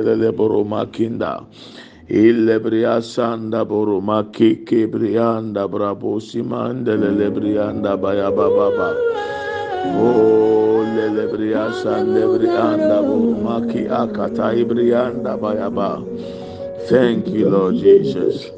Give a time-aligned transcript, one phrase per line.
[0.00, 0.86] lele boroma
[4.32, 7.30] keke brianda brabo simanda lele
[8.00, 8.88] baya baba ba
[10.00, 16.02] oh lele brianda boroma ki akata ibrianda baya ba
[16.88, 18.50] thank you lord jesus.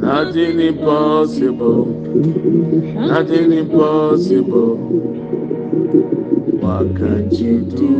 [0.00, 1.86] Nothing impossible.
[2.96, 4.76] Nothing impossible
[6.70, 7.94] What can't you do?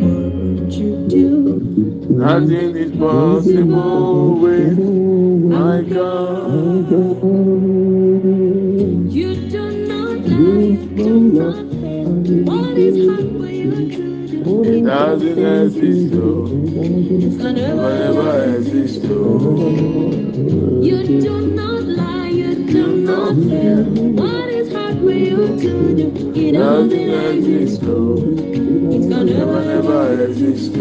[0.00, 1.30] What can you do?
[2.10, 7.00] Nothing is possible with my God.
[9.10, 12.12] You do not lie, you do not fail.
[12.44, 14.62] What is hard for you to do?
[14.64, 16.46] It doesn't exist, oh.
[16.52, 19.70] It's gonna Never, never exist, oh.
[20.82, 23.84] You do not lie, you do not fail.
[24.22, 24.65] What is
[24.96, 26.32] hard for you to do?
[26.34, 28.16] It Doesn't exist, oh.
[28.92, 30.72] It's gonna Never, never exist.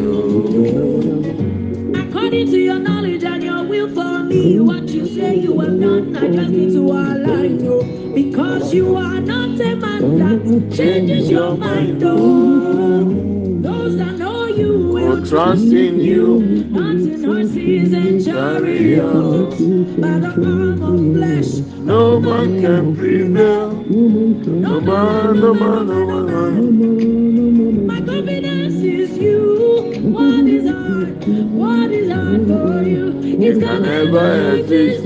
[1.96, 6.16] According to your knowledge and your will for me, what you say you have done,
[6.16, 8.12] I just need to align you.
[8.16, 13.62] Because you are not a man that changes your mind, oh.
[13.62, 16.40] Those that know you will trust in you.
[16.70, 19.62] Not in horses and chariots,
[20.00, 21.75] by the arm of flesh.
[21.86, 23.72] No man can prevail.
[23.72, 26.26] No man, no man, no man.
[26.26, 27.86] no man.
[27.86, 29.94] My confidence is you.
[30.02, 31.28] What is hard?
[31.52, 33.22] What is hard for you?
[33.24, 35.04] It's gonna never exist.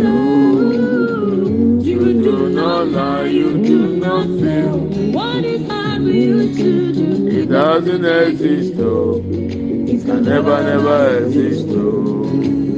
[1.86, 3.26] You do not lie.
[3.26, 4.78] You do not fail.
[5.12, 7.28] What is hard for you to do?
[7.28, 9.22] It doesn't exist, oh.
[9.26, 12.69] It's Can never, never exist, oh.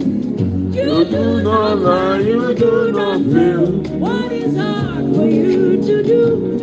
[0.73, 3.67] You do not lie, you do not fail.
[3.99, 6.57] What is hard for you to do?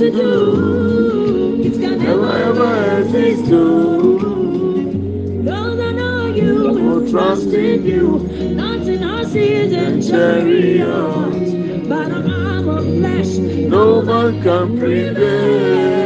[0.00, 1.62] To do?
[1.62, 4.18] It's gonna Never, ever exist, oh.
[5.44, 8.18] Those that know you will trust in you,
[8.56, 13.36] not in horses and chariots, but arm of flesh.
[13.36, 16.03] No man can prevail.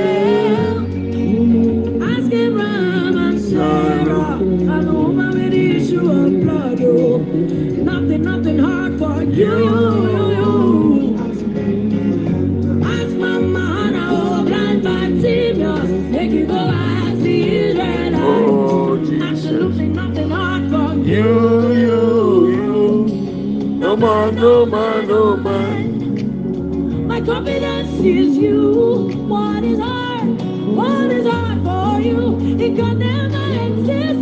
[23.99, 27.07] Man, no man, no man.
[27.07, 29.09] My confidence is you.
[29.27, 30.41] What is hard?
[30.77, 32.39] What is hard for you?
[32.61, 34.18] It can never exist.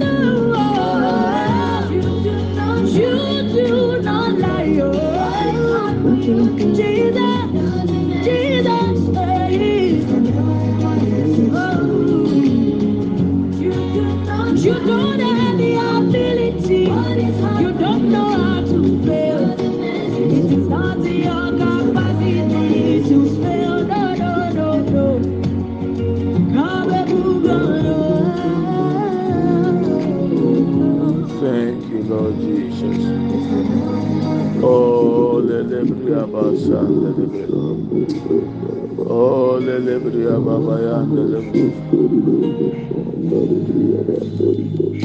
[39.08, 41.72] Oh, lelebria baba ya, lelebria.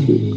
[0.06, 0.31] See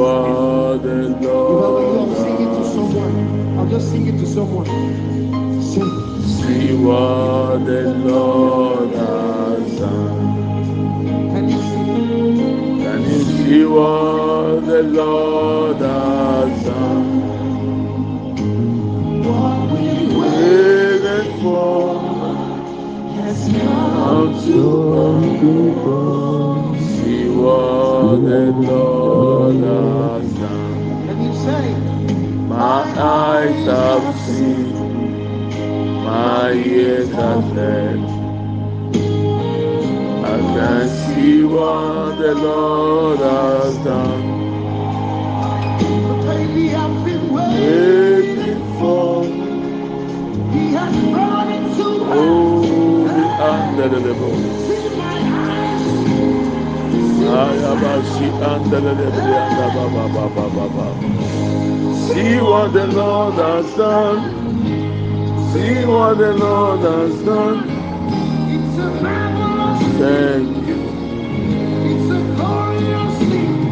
[0.00, 3.58] See what the You have a Lord sing it to someone.
[3.58, 4.66] I'll just sing it to someone.
[5.62, 5.90] Sing.
[6.24, 10.52] See what the Lord has done.
[11.16, 12.80] Can you sing?
[12.82, 17.36] Can you see what the Lord has done?
[19.24, 22.00] What we Waited for
[23.16, 24.34] has come.
[24.44, 26.59] come to pass.
[27.10, 29.56] What the Lord
[31.20, 31.74] you say?
[32.48, 34.72] My eyes have seen,
[36.04, 38.00] my ears have heard.
[40.24, 44.38] I can see what the Lord has done.
[46.26, 48.78] Baby I've been waiting.
[48.78, 49.24] For
[50.52, 52.10] He has brought to.
[62.08, 64.50] See what the Lord has done.
[65.52, 67.70] See what the Lord has done.
[68.50, 70.00] It's a marvelous thing.
[70.00, 70.80] Thank you.
[71.90, 73.64] It's a glorious thing.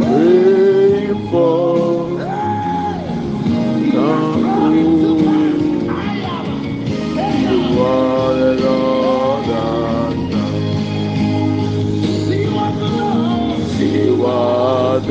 [0.00, 1.79] Waiting for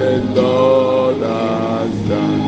[0.10, 2.42] the Lord has done.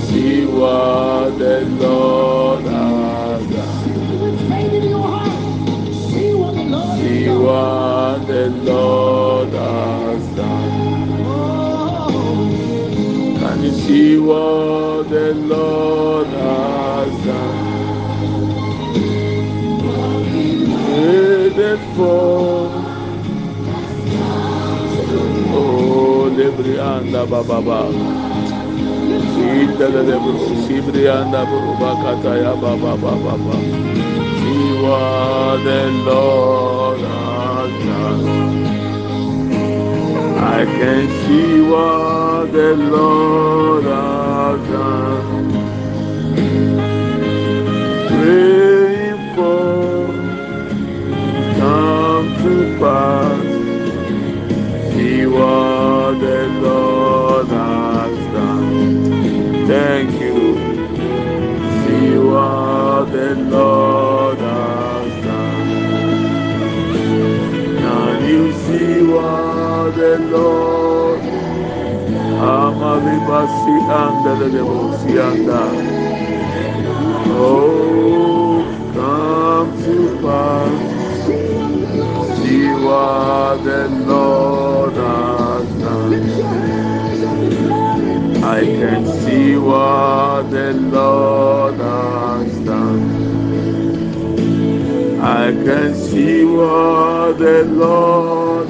[0.08, 3.84] See what the Lord has done.
[6.98, 9.17] See what the Lord
[13.88, 17.86] see what the Lord has done?
[20.92, 22.72] Waited for.
[25.40, 27.94] Oh, Lebrianda Baba.
[29.24, 33.56] Indele Lebru, Sibrianda Burubakata ya Baba Baba.
[34.40, 38.67] See what the Lord has done.
[40.40, 45.52] I can see what the Lord has done.
[48.08, 50.08] Praying for
[51.58, 53.46] come to pass.
[54.94, 56.47] See what the
[70.18, 71.22] the Lord
[72.24, 75.64] Amalibasi and the Devosianda
[77.40, 80.80] Oh come to pass.
[82.38, 86.14] See what the Lord has done
[88.44, 93.28] I can see what the Lord has done.
[95.20, 98.67] I can see what the Lord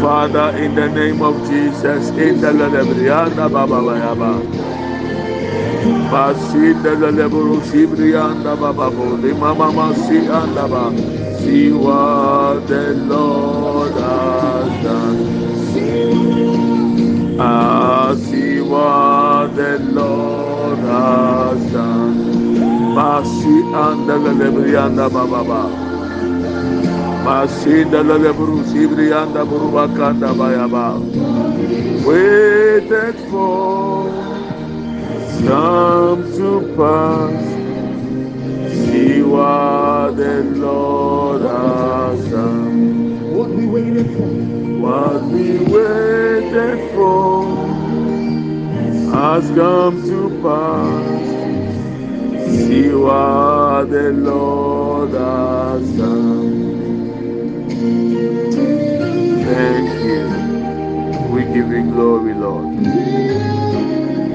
[0.00, 4.42] Father, in the name of Jesus, in the lebrianda bababa yaba.
[6.12, 9.20] Masinde leburu sibrianda bababo.
[9.22, 10.92] Lima mama si andaba.
[11.40, 15.46] See what the Lord has done.
[17.38, 22.16] Ah, see what the Lord has done.
[22.96, 25.83] Masi andele lebrianda bababa.
[27.24, 30.86] Masinda lebru sibrianda burubakanda bayaba.
[32.06, 34.12] Waited for
[35.46, 37.44] come to pass.
[38.72, 42.74] See what the Lord has done.
[43.36, 44.28] what we waited for.
[44.84, 47.44] What we waited for
[49.14, 51.26] has come to pass.
[52.56, 56.73] See what the Lord has done.
[59.54, 60.24] Thank you.
[61.34, 62.76] We give you glory, Lord.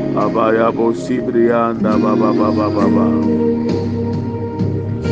[0.01, 3.07] Abayabo Sibrianda Baba Baba Baba.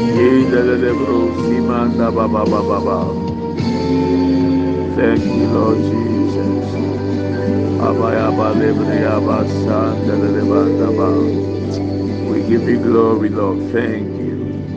[0.01, 3.37] Yedelebro Simanda Baba Baba Baba.
[4.95, 6.67] Thank you, Lord Jesus.
[7.65, 11.51] Abayaba Lebriaba Sandelebanda Baba.
[12.31, 13.71] We give you glory, Lord.
[13.71, 14.71] Thank you.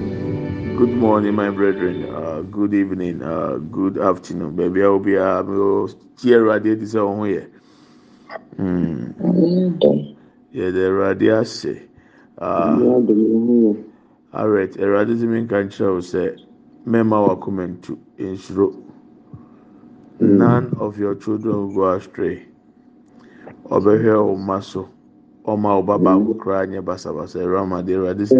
[0.78, 2.04] Good morning, my brethren.
[2.42, 4.56] Good evening, uh, good afternoon.
[4.56, 7.42] Baabi a obiara mi o tie awurade ti sɛ ɔho yɛ.
[10.54, 11.74] Yɛde awurade ahyɛ.
[14.32, 16.40] Alright, awurade ti mi nka nkyerɛ o sɛ
[16.86, 20.38] mɛma wakoma to ensure mm.
[20.38, 22.46] None of your children will go astray.
[23.70, 24.88] over Ɔbɛhwɛ oh, ɔma so.
[25.44, 28.36] ọmọ ọba baako koraa nyɛ basabasa ɛwura mu adi ɛwura adi sɛ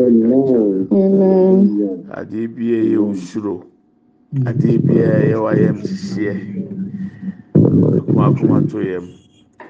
[2.16, 3.54] ɛdi bie yɛ osuro.
[3.56, 3.69] Oh,
[4.48, 6.34] adeɛ bi a ɛyɛ wayɛ msieɛ
[8.06, 9.06] kuma kuma to yam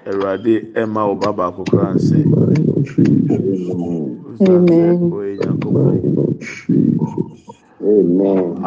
[0.07, 2.21] awurade ɛma wo ba baako kora nsɛ
[4.41, 5.01] Amen.
[5.13, 5.99] ɔyɛ nyankopɔn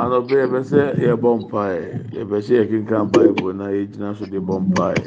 [0.02, 1.82] anɔbɛ yɛpɛ sɛ yɛbɔ mpae
[2.18, 5.04] yɛpɛ sɛ yɛkenkan bible na yɛgyina so de bɔ mpae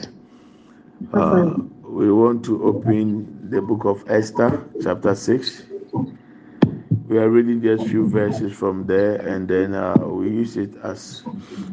[1.13, 5.65] Uh, we want to open the book of Esther, chapter 6.
[7.09, 11.23] We are reading just few verses from there, and then uh, we use it as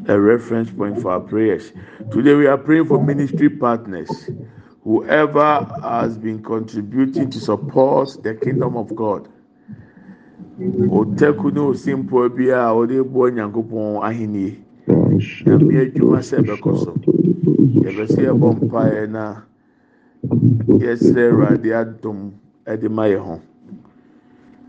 [0.08, 1.72] a reference point for our prayers.
[2.12, 4.30] Today, we are praying for ministry partners,
[4.84, 9.28] whoever has been contributing to support the kingdom of God.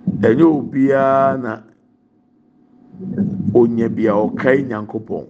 [0.06, 1.62] Ɛnyɛ obiara na
[3.54, 5.26] onya bi a ɔkae nyankopɔn.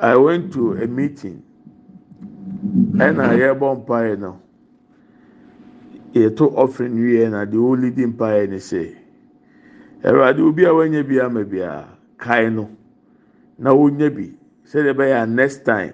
[0.00, 1.42] I went to a meeting
[2.96, 4.40] ɛna yɛbɔ mpaeɛ no.
[6.14, 8.94] Yɛto offering wie na deɛ ɔredi mpaeɛ ne sɛ
[10.04, 11.86] Awurade obi a wanya bi ama biara
[12.18, 12.68] kae no
[13.58, 14.34] na wonya bi
[14.66, 15.92] sɛdeɛ ɛbɛyɛ a next time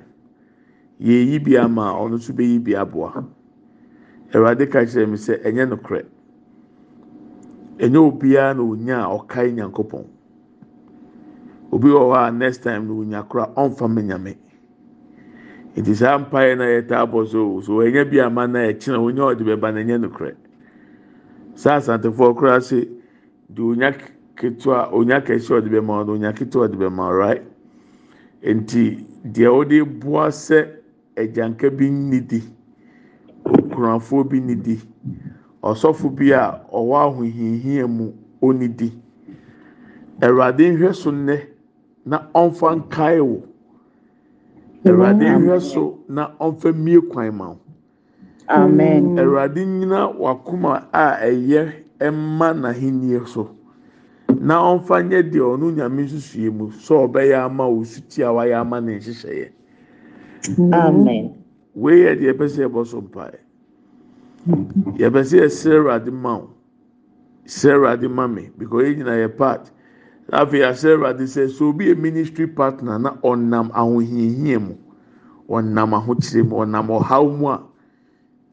[1.00, 3.24] yɛyi bi ama ɔno nso bɛyi bi aboa.
[4.32, 6.04] Awurade ka kyerɛ me sɛ ɛnyɛ nokorɛ.
[7.78, 10.04] Ɛnyɛ obiara na onya a ɔkae nyankopɔn.
[11.72, 14.36] Obi wɔ hɔ a next time na onya koraa ɔmfa ma nyame.
[15.76, 19.42] Nti saa mpaeɛ na yɛtaa bɔ so so ɛnyɛ bi ama na ɛkyina onya ɔde
[19.44, 20.34] bɛba na ɛnyɛ nokorɛ.
[21.54, 22.88] Saa asantefoɔ koraa se
[23.52, 23.92] de onya
[24.36, 27.42] ketewa onya kɛseɛ a ɔde bɛma no onya ketewa ɔde bɛma right
[28.42, 30.68] nti deɛ ɔde boa sɛ
[31.16, 32.42] agyanka bi nnidi
[33.44, 34.80] okunafoɔ bi nnidi
[35.70, 38.92] ɔsɔfo bi a ɔwɔ ahohiahia mu onnidi
[40.22, 41.36] awurade nhwɛ so nnɛ
[42.06, 43.42] na ɔmfa nkae wo.
[44.84, 47.58] Awurade nhwɛ so na ɔmfa mmie kwan ma wo.
[48.48, 49.18] Amen.
[49.18, 53.50] awurade nyina wakoma a ɛyɛ ɛma n'ahenni so.
[54.40, 58.60] Na ɔmfa nyɛ deɛ ɔno nyame nsusue mu sɛ ɔbɛyɛ ama wo suti a wayɛ
[58.60, 59.50] ama ne nhyehyɛeɛ.
[60.72, 61.34] Amen.
[61.74, 63.38] wei yɛ deɛ yɛpɛ sɛ yɛbɔ so mpae
[64.98, 66.50] yɛpɛ sɛ yɛsrɛ awurade ma wo.
[67.46, 69.70] Srɛ awurade ma me because yɛn nyinaa yɛ part.
[70.30, 74.74] Na afei yɛasrɛ awurade sɛ sɛ obi yɛ ministry partner na ɔnam ahohiahia mu
[75.48, 77.62] ɔnam ahokyere mu ɔnam ɔhaw mu a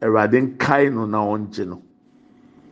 [0.02, 1.82] awurade nkae no na ɔngye no.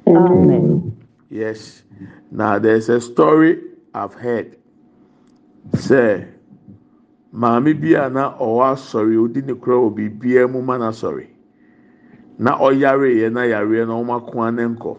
[0.07, 0.97] Amen.
[1.31, 1.83] yes.
[2.31, 3.59] Now there's a story
[3.95, 4.57] i've heard.
[5.73, 6.27] Sɛ
[7.33, 11.34] maame bi a na ɔwɔ asɔre odi ne kura wɔ biribiara mu ma n'asɔre.
[12.39, 14.99] Na ɔyare yɛ na yareɛ na wɔn ako ne nkɔ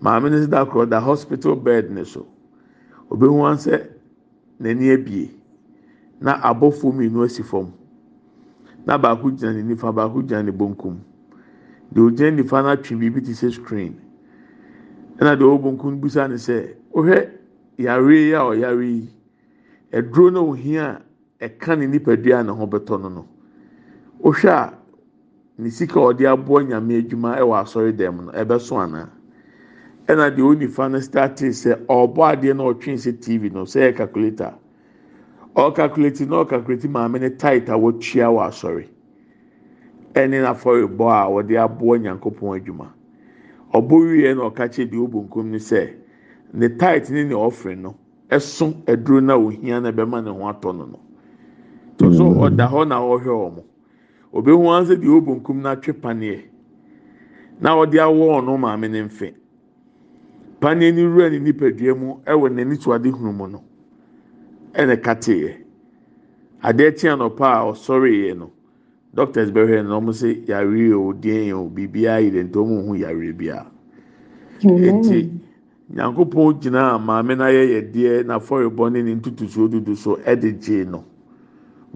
[0.00, 2.26] maame no da korɔ da hospital bed ne so.
[3.10, 3.86] Obehu ansɛ
[4.60, 5.30] n'ani abie
[6.20, 7.72] na abɔfo mmienu asi fam.
[8.86, 10.96] Na baako gyina ne nifa baako gyina ne bonkum.
[11.92, 13.94] Deɛ ogyina ne nifa no atwe biribi te sɛ screen.
[15.18, 17.28] Ɛna deɛ ɔwɔ bonkum bisa ne sɛ ɔhwɛ
[17.76, 19.08] yare yi a ɔyare yi.
[19.92, 21.02] Ɛduro na ohia
[21.40, 23.28] a ɛka ne nipadua a ne ho bɛtɔ no no.
[24.22, 24.79] Ɔhwɛ a
[25.60, 29.08] ne sika ɔde aboa nyame adwuma ɛwɔ asɔre dɛm no ɛbɛso anaa
[30.08, 33.80] ɛna deɛ ɔwɔ nifa no starte sɛ ɔbɔ adeɛ na ɔtwe sɛ tv no sɛ
[33.92, 34.54] ɛyɛ calculator.
[35.54, 38.86] Ɔkalkulate na ɔkalkulate maame ne tight a wɔtua wɔ asɔre.
[40.14, 42.88] Ɛne n'afɔrebɔ a wɔde aboa nyankopɔn adwuma.
[43.74, 45.90] Ɔbɔ wie na ɔka kyerɛ deɛ ɔbɔ nkom no sɛ
[46.54, 47.94] ne tight ne ne ɔfere no
[48.30, 50.98] ɛso aduro na ohia na ɛbɛma ne ho atɔ no no.
[51.98, 53.64] To so ɔda hɔ na ɔhwɛ wɔn
[54.32, 56.38] obehu ansa deɛ ɔbɔ nkum na atwe paneɛ.
[57.60, 59.34] Na ɔde awɔ ɔno maame ne mfe.
[60.60, 63.62] Paneɛ ne wura ne nipadua mu ɛwɔ n'ani to ade hunu mu no
[64.74, 65.56] ɛna kateɛ
[66.62, 68.50] adeɛ kyeɛ nɔpa a ɔsɔre yɛ no
[69.14, 72.94] doctors bɛhwɛ no wɔn sɛ yare o deɛ o biribiara yi de nti wɔn ho
[72.94, 73.66] yare biara
[74.62, 75.30] eti
[75.92, 81.04] nyankopɔn gyina maame na yɛ yɛdeɛ n'afɔrebɔ ne ne ntutusuo dudu so ɛde gye no.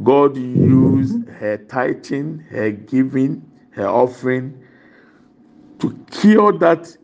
[0.02, 4.58] God used her tithing her giving her offering
[5.78, 6.96] to cure that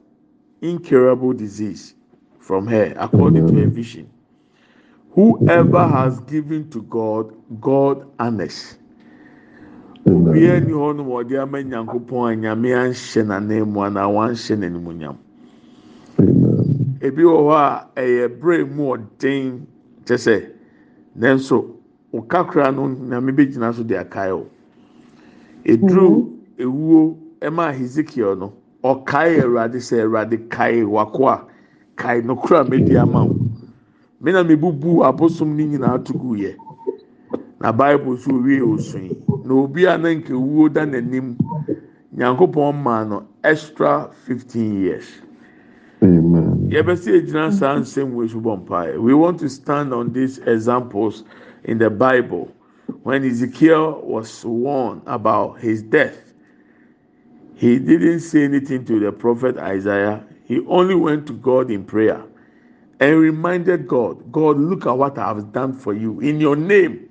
[0.60, 1.94] incurable disease
[2.38, 4.10] from her according to her vision.
[5.12, 8.76] Whoever has given to god god honors.
[10.06, 15.16] Obiara ni hɔ nom ɔde ama nyankopɔn a nyame anhyɛ n'anan mu anaa wanhyɛ n'animonyam
[17.00, 19.66] ebi wɔ hɔ a ɛyɛ bere mu ɔden.
[20.06, 20.50] Kyɛ sɛ
[21.18, 21.76] nanso
[22.14, 24.46] ɔkakra no nyame bɛgyina so de akae o
[25.64, 28.52] eduru ewuo ɛma hezekiel no
[28.82, 31.44] ɔkae awurade sɛ awurade kae wako a
[31.96, 33.36] kae no kora mɛdi ama wo.
[34.20, 36.56] Me na mebubu abosom ne nyinaa to gu yɛ
[37.60, 41.36] na bible so wie osun yi na obi a na nke wuo da n'anim
[42.16, 45.06] nyankopɔn maa no extra fifteen years.
[46.02, 51.24] yɛbɛsɛ egyina saa nsɛm wo esu bɔ mpae we want to stand on these examples
[51.64, 52.52] in the bible
[53.02, 56.30] when ezekiel was warned about his death
[57.60, 60.24] he didn't say anything to the prophet isaiah.
[60.46, 62.24] He only went to god in prayer
[63.00, 66.20] and reminded god god look at what i have done for you.
[66.20, 67.10] In your name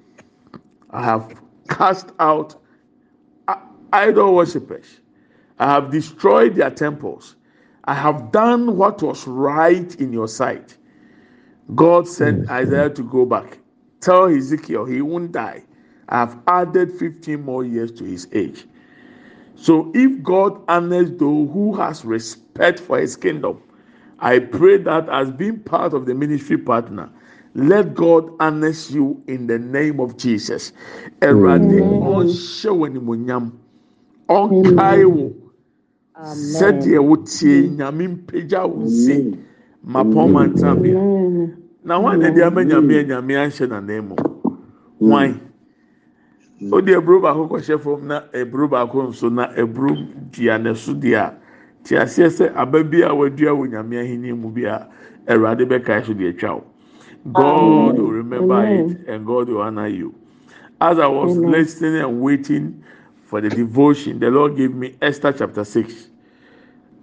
[0.89, 1.39] i have
[1.69, 2.55] cast out
[3.93, 5.01] idol worshippers.
[5.59, 7.35] I have destroyed their temples.
[7.83, 10.77] I have done what was right in your sight.
[11.75, 12.51] God sent mm-hmm.
[12.51, 13.58] Isaiah to go back.
[14.01, 15.63] Tell Ezekiel he won't die.
[16.09, 18.65] I have added 15 more years to his age.
[19.55, 23.61] So if God honors those who has respect for his kingdom,
[24.19, 27.09] I pray that as being part of the ministry partner,
[27.55, 30.71] let God honor you in the name of Jesus.
[31.21, 33.51] Erade ɔnhyɛ wɔ animuonyam,
[34.29, 35.35] ɔnkae wo.
[36.23, 39.15] sɛdeɛ wotie nyame mpagya wo nsi
[39.85, 41.01] mapɔn mantabea
[41.83, 44.15] na wọn na de ama nyame nyame ahyɛ n'anan mu
[44.99, 45.39] wan
[46.71, 49.95] o de eburo baako kɔhyɛ fam na eburo baako nso na eburo
[50.31, 51.33] dua ne so deɛ a
[51.83, 54.87] te aseɛ sɛ aba bi a wadua wɔ nyame ahenni mu bi a
[55.27, 56.63] awurade bɛka so deɛ atwa o
[57.33, 60.13] god will remember it and god will honour you.
[60.81, 62.83] As i was listening and waiting
[63.25, 66.09] for the devotion the lord gave me esther chapter six.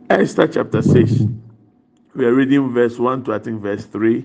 [0.08, 1.22] Esther chapter 6.
[2.14, 4.24] We are reading verse 1 to I think verse 3,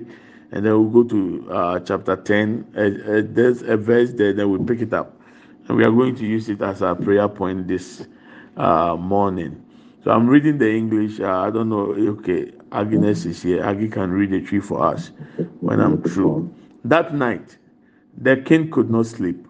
[0.51, 2.73] and then we'll go to uh, chapter 10.
[2.75, 5.19] Uh, uh, there's a verse there, then we'll pick it up.
[5.67, 8.05] And we are going to use it as our prayer point this
[8.57, 9.63] uh, morning.
[10.03, 11.19] So I'm reading the English.
[11.19, 11.93] Uh, I don't know.
[11.93, 13.63] Okay, Agnes is here.
[13.63, 15.11] Aggie can read the Twi for us
[15.61, 16.53] when I'm through.
[16.83, 17.57] That night,
[18.17, 19.47] the king could not sleep.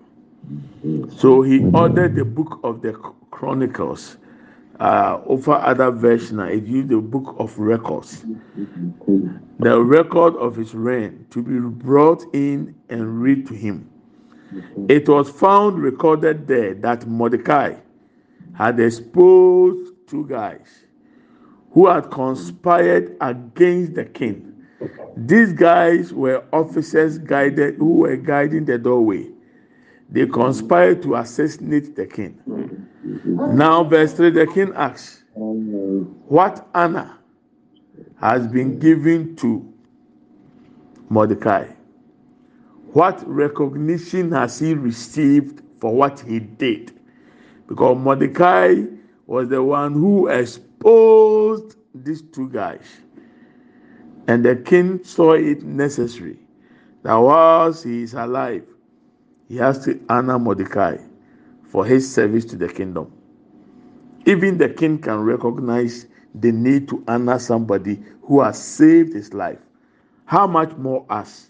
[1.10, 2.94] So he ordered the book of the
[3.32, 4.18] Chronicles
[4.82, 8.26] uh, over other version, it used the book of records,
[9.60, 13.88] the record of his reign to be brought in and read to him.
[14.90, 17.76] It was found recorded there that Mordecai
[18.56, 20.86] had exposed two guys
[21.74, 24.66] who had conspired against the king.
[25.16, 29.28] These guys were officers guided who were guiding the doorway.
[30.10, 32.88] They conspired to assassinate the king.
[33.04, 37.18] Now, verse 3 the king asks, What honor
[38.20, 39.74] has been given to
[41.10, 41.66] Mordecai?
[42.94, 46.94] What recognition has he received for what he did?
[47.68, 48.84] Because Mordecai
[49.26, 52.86] was the one who exposed these two guys.
[54.28, 56.38] And the king saw it necessary
[57.04, 58.66] that whilst he is alive,
[59.48, 60.98] he has to honor Mordecai
[61.72, 63.10] for his service to the kingdom.
[64.26, 66.06] Even the king can recognize
[66.36, 69.60] the need to honor somebody who has saved his life.
[70.26, 71.50] How much more us?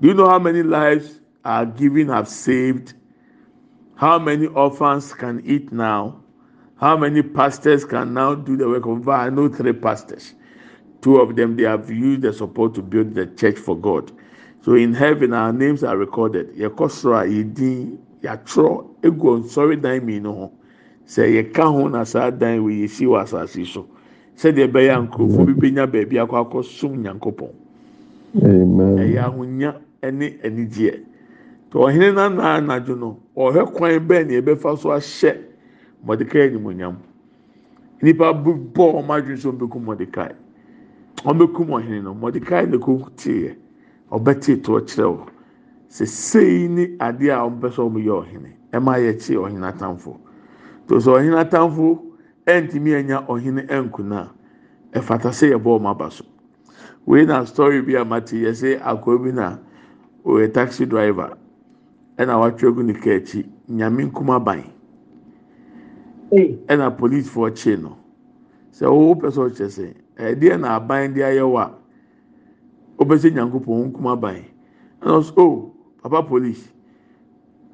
[0.00, 2.94] Do you know how many lives are given have saved?
[3.94, 6.20] How many orphans can eat now?
[6.76, 9.20] How many pastors can now do the work of God?
[9.20, 10.34] I know three pastors.
[11.00, 14.10] Two of them they have used the support to build the church for God.
[14.62, 16.56] So in heaven our names are recorded.
[18.22, 20.52] Yɛatwerɛ egu nsɔre dan mmienu ho.
[21.06, 23.86] Sɛ yɛka ho na saa dan wɔ yɛsi wɔ asase so.
[24.36, 27.50] Sɛdeɛ ɛbɛyɛ nkurɔfoɔ bi benya baabi akɔ akɔ som nyankopɔn.
[28.36, 29.74] ɛyɛ ahonya
[30.12, 31.00] ne anigyeɛ.
[31.68, 35.36] Nti ɔhene nanaa anadwo no ɔhwɛ kwan bɛn na yɛbɛfa so ahyɛ
[36.06, 36.96] mɔdekai animonyam
[38.02, 40.32] nipa bɔ wɔn adwene so ɔmbɛkum mɔdekai
[41.24, 42.14] ɔmbɛkum ɔhene no.
[42.14, 43.54] Mɔdekai na ko teeɛ
[44.10, 45.26] ɔbɛtee toɔ kyerɛ wɔ
[45.92, 50.16] sɛ sei ne adeɛ a ɔmpɛ sɛ ɔmo yɛ ɔhene ɛma yɛ kye ɔhene atamfo.
[50.88, 52.00] To sɛ ɔhene atamfo
[52.46, 54.30] ɛntumi anya ɔhene ɛnkuna
[54.94, 56.24] ɛfata sɛ yɛbɔ ɔmo aba so.
[57.04, 59.58] Wei na story bi a mate yɛ sɛ akɔrɔ bi na
[60.24, 61.36] ɔyɛ taxi driver
[62.16, 64.64] ɛna watwerɛ gu ne kaa akyi nyame nkuma ban.
[66.32, 67.98] Ɛna policefoɔ kye no.
[68.72, 71.70] Sɛ ɔwɔ pɛ sɛ ɔkyerɛ sɛ ɛdeɛ na aban de ayɛ wɔ a
[73.04, 74.40] ɔbɛsɛ nyankopɔn nkuma ban?
[75.02, 76.68] Ɛna ɔsɛ o papa police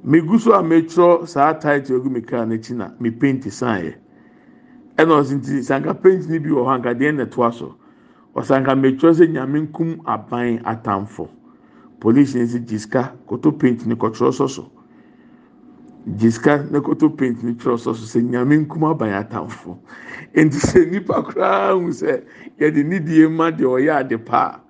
[0.05, 3.95] megu so a metwerɛ saa title egu mi kaa n'akyi na mi paint san yɛ
[4.97, 7.77] ɛna ɔsɛ nti sanka paint ni bi wɔ hɔ anka deɛ na ɛtoa so
[8.35, 11.29] ɔsanka metwerɛ sɛ nyame nkum aban atamfo.
[12.01, 14.71] Police ne sɛ gyisika koto paint ne kɔtwerɛ sɔ so.
[16.07, 19.79] Gyisika ne koto paint ne twerɛ sɔ so sɛ nyame nkum aban atamfo.
[20.35, 22.23] Nti sɛ nipa koraa hu sɛ
[22.61, 24.61] yɛde ne die ma deɛ ɔyɛ ade paa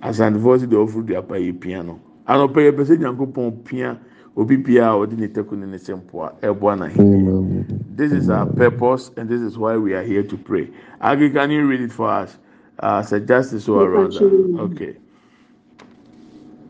[0.00, 3.98] asantefoɔ si deɛ ɔfuru deɛ apa yɛ pia no anɔpɛ yɛ pɛ sɛ nyankopɔn pia
[4.36, 7.64] obi bia a ɔde ne tɛko ne ne sɛ mpoa ɛboa n'ahenni
[7.96, 10.70] this is our purpose and this is why we are here to pray.
[11.02, 12.38] Agi can you read it for us?
[12.78, 14.14] Uh, sir justice or around
[14.60, 14.94] okay.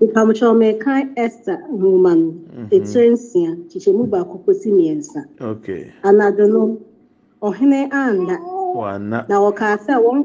[0.00, 2.28] mpabokyɛw mɛka esther nwoma no
[2.70, 5.20] etire nsia kyekyɛmu baako kɔsi mmiɛnsa
[6.08, 6.78] anadwo no
[7.42, 8.36] ɔhene anda
[9.28, 10.18] na wɔkaa sɛ wɔn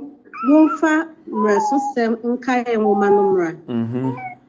[0.50, 0.93] wɔmfa
[1.28, 3.50] mmerɛsosɛm nkae nwoma no mmra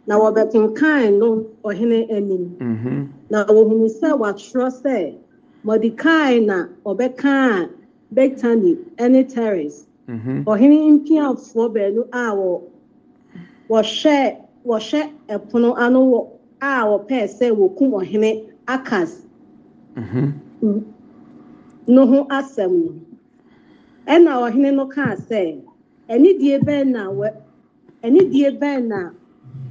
[0.07, 1.29] na wɔbɛkenkan no
[1.65, 2.45] ɔhene anim.
[2.61, 3.09] Mhm.
[3.31, 5.15] Na wɔhunu sɛ wɔatwerɛ sɛ
[5.67, 7.69] mɔdekae na ɔbɛkaa
[8.15, 8.73] bektani
[9.11, 9.87] ne teres.
[10.09, 10.45] Mhm.
[10.45, 12.61] Ɔhene mpiafoɔ baanu a wɔ
[13.71, 14.37] wɔhyɛ
[14.67, 16.27] wɔhyɛ ɛpono ano wɔ
[16.61, 19.27] a wɔpɛɛ sɛ wɔkum ɔhene akas.
[19.97, 20.33] Mhm.
[21.87, 22.93] No ho asɛm no.
[24.07, 25.61] Ɛna ɔhene no kaa sɛ
[26.09, 27.31] anidie bɛn na wɔ
[28.03, 29.11] anidie bɛn na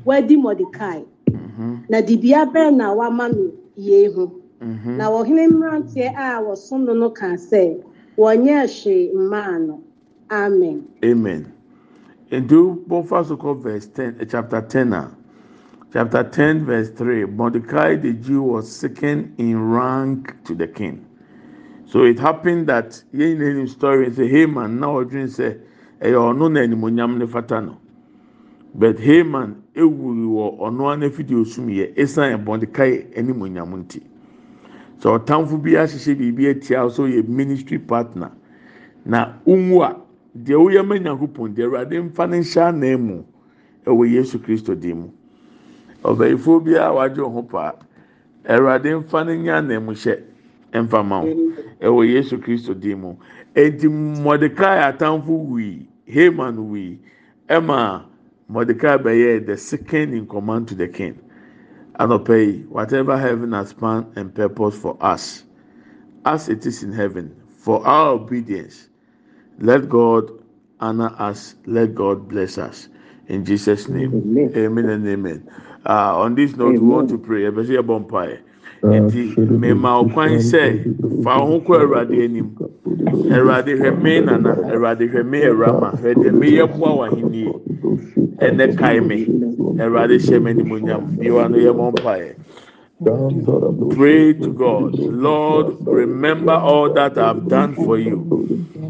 [0.06, 4.32] wadi mɔdekae mhm na dibea bɛn na wama no yie ho.
[4.62, 7.82] Mhm na ɔhene mmeranteɛ a wɔsom no no kaa sɛ
[8.18, 9.82] wɔnyɛ hwee mmaa no.
[10.32, 10.88] Amen.
[11.04, 11.52] Amen.
[12.32, 15.12] Nti bɔnfa so kɔ verse ten eh, chapter ten a
[15.92, 17.26] chapter ten verse three.
[17.26, 21.06] Mordecai the jew was second in rank to the king.
[21.86, 25.60] So it happened that yɛn nyinaa nim story sɛ haman na ɔdwene sɛ
[26.02, 27.78] ɛyɛ ɔno na animonyam ne fata no.
[28.76, 34.02] But haman ewuri wɔ ɔno ara n'afidie osum yɛ esan mordecai animonyam nti.
[35.00, 38.32] Sɛ ɔtamfo bi ahyehyɛ biribi atia so yɛ ministry partner
[39.06, 39.82] na unwu
[40.38, 43.24] deɛ woyɛ ma nyankopɔn deɛ awurade mfa ne nhyɛ anan mu
[43.86, 45.10] ɛwɔ yesu kristo dim mu.
[46.04, 47.74] Ɔbɛyifoɔ biara wɔn ho paa
[48.48, 50.22] awurade mfa ne nyɛ anan mu hyɛ
[50.74, 51.34] mfa ma wo
[51.82, 53.16] ɛwɔ yesu kristo mu.
[53.56, 57.00] Eti mɔdekai atamfo wui haman wui
[57.50, 58.04] ɛma
[58.52, 61.20] mɔdekai bɛyɛ the second in command to the king
[62.00, 65.44] anɔpɛ yi whatever heaven has planned and purpose for us
[66.26, 68.90] as it is in heaven for our obedience.
[69.60, 70.32] Let God
[70.80, 71.56] honor us.
[71.66, 72.90] Let God bless us.
[73.28, 74.14] In Jesus' name.
[74.14, 74.54] Amen.
[74.56, 75.50] Amen and amen.
[75.86, 77.46] Uh, on this note, we want to pray.
[78.84, 79.22] Nti
[79.62, 80.64] mema okwan sɛ
[81.24, 82.48] fa ho kɔ Awurade anim.
[83.36, 87.44] Awurade hwɛ me nana, Awurade hwɛ me Awurama, hwɛ deɛ meyɛ boa wɔ ahenni.
[88.46, 89.26] Ɛnɛ kae me.
[89.80, 91.02] Awurade hyɛ me animuonyam.
[91.18, 92.36] Biwa no yɛ mɔ mpaeɛ.
[93.06, 94.96] Pray to God.
[94.98, 98.28] Lord, remember all that I've done for you.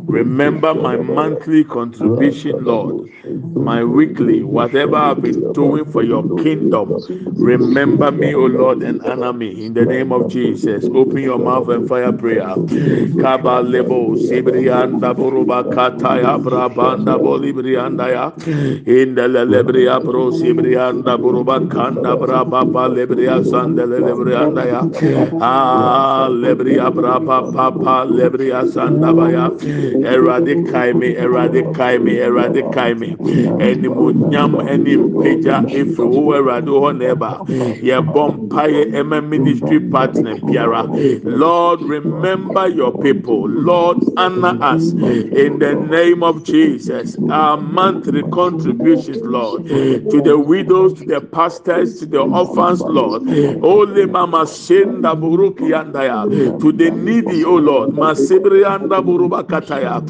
[0.08, 3.10] Remember my monthly contribution, Lord.
[3.56, 6.96] My weekly, whatever I've been doing for your kingdom.
[7.38, 9.66] Remember me, O Lord, and honor me.
[9.66, 10.86] In the name of Jesus.
[10.94, 12.56] Open your mouth and fire prayer.
[12.56, 12.68] In
[23.86, 24.82] the lebrianda ya.
[25.42, 29.52] Ah lebria braba papa lebria sandabaya.
[30.04, 33.18] Erade kaime, erade kaime, erade kaime.
[33.60, 37.32] Animuonyam ɛne mpagya efiri wo awurade hɔ na ɛba.
[37.82, 40.84] Yɛbɔ mpaeɛ ɛma ministry partner biara.
[41.24, 43.48] Lord, remember your people.
[43.50, 47.18] Lord, honor us in the name of Jesus.
[47.30, 53.24] Our monthly contributions, Lord, to the widows, to the pastors, to the orphans, Lord.
[53.62, 56.26] Oh, Ole mama senda buruki andaya.
[56.60, 57.92] To the needy, O Lord.
[57.92, 60.02] Masibri anda buruba kataya.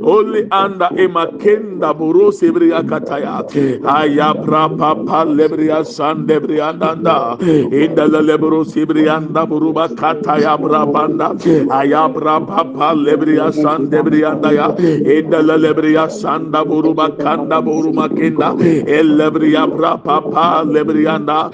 [0.00, 3.42] Ole anda emakenda buru sibri akataya.
[3.82, 7.36] Ayabra papa lebria san lebria anda.
[7.42, 11.34] Inda lebru sibri anda buruba kataya brabanda.
[11.68, 14.76] Ayabra papa lebria san lebria andaya.
[14.78, 18.54] Inda lebria sanda buruba kanda buruma kenda.
[18.86, 21.50] El lebria bra papa lebrianda.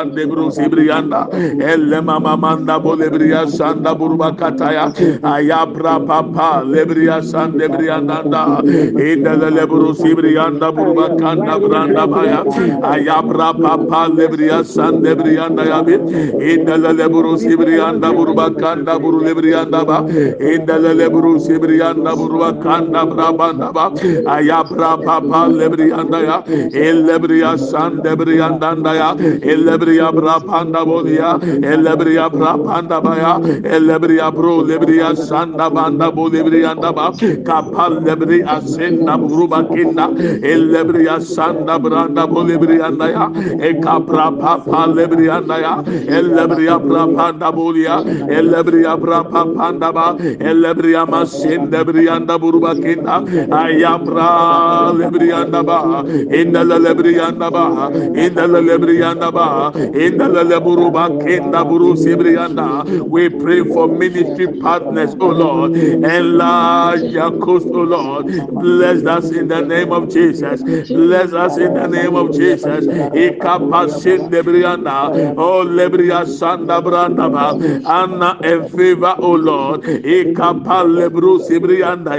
[0.00, 1.28] Yan Debrus İbriyanda
[1.74, 4.92] Ellema Mamanda Bolebriya Sanda Burba Kataya.
[5.22, 12.44] Ayabra Papa Lebriya San Debriyanda İdele Lebrus İbriyanda Burba Kanda Branda Baya
[12.82, 15.92] Ayabra Papa Lebriya San Debriyanda Yabi
[16.40, 20.06] İdele Lebrus İbriyanda Burba Kanda Buru Lebriyanda Ba.
[20.40, 23.92] İdele Lebrus İbriyanda Burba Kanda Brabanda Ba.
[24.26, 29.10] Ayabra Papa Lebriyanda Ya Ellebriya San Debriyanda Ya.
[29.42, 33.32] Elle elebriya brapanda bolia elebriya brapanda baya
[33.64, 37.12] elebriya bro lebriya sanda banda bolebriya daba
[37.44, 40.08] kapal lebriya senda bruba kinda
[40.44, 43.26] elebriya sanda branda bolebriya daya
[43.60, 45.82] e kapra papa lebriya daya
[46.18, 56.04] elebriya brapanda bolia elebriya brapanda ba elebriya masenda briya da bruba kinda ayabra lebriya daba
[56.28, 62.84] indala lebriya daba indala lebriya daba kinda buru sibrianda.
[63.06, 65.76] We pray for ministry partners, oh Lord.
[65.76, 68.26] Enlarge your coast, oh Lord.
[68.60, 70.62] Bless us in the name of Jesus.
[70.62, 72.86] Bless us in the name of Jesus.
[72.86, 74.98] Ikapasin lebrianda.
[75.36, 77.54] Oh lebria sanda branda ba.
[77.86, 79.82] Anna in favor, oh Lord.
[79.82, 82.14] Ikapal lebru sibrianda.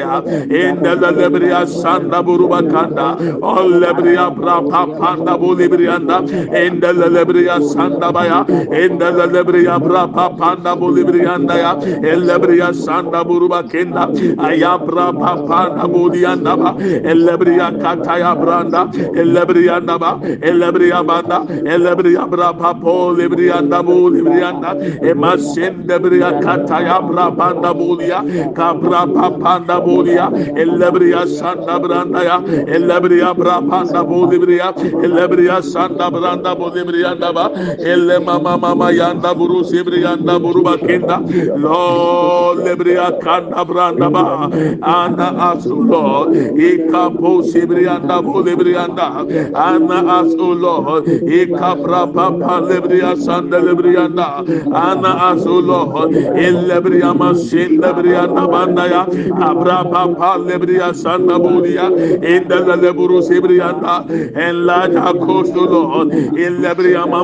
[0.52, 3.18] In the lebria sanda buruba kanda.
[3.42, 6.22] Oh lebria brapa panda bu librianda.
[6.56, 11.72] In the lebria lebriya sandabaya endele lebriya brapa panda bolibriyanda ya
[12.12, 15.12] ellebriya sanda buruba kenda ayabra
[15.48, 16.72] panda boliyanda ba
[17.12, 18.82] ellebriya kataya branda
[19.22, 24.72] ellebriyanda ba ellebriya banda ellebriya brapa polibriyanda bolibriyanda
[25.12, 28.22] emasen debriya kataya brapanda boliya
[28.54, 29.06] kabra
[29.42, 32.38] panda boliya ellebriya sanda branda ya
[32.76, 34.74] ellebriya brapanda bolibriya
[35.04, 41.22] ellebriya sanda branda bolibriyanda Yandaba, Elle Mama Mama Yanda Buru Sibri Yanda Buru Bakinda,
[41.58, 44.52] Lord Lebria Kanda Brandaba,
[44.84, 49.22] Anna Asu Lord, Ikapo Sibri Yanda Buru Lebri Yanda,
[49.56, 54.40] Anna Asu Lord, Ikapra Papa Lebri Asanda Lebri Yanda,
[54.74, 59.08] Anna Asu Lord, Elebri Amasin Lebri Yanda Bandaya,
[59.42, 61.90] Abra Papa Lebri Asanda Buria,
[62.22, 67.21] Indela Leburu Sibri Yanda, Enlarge our coast, Lord, Amasin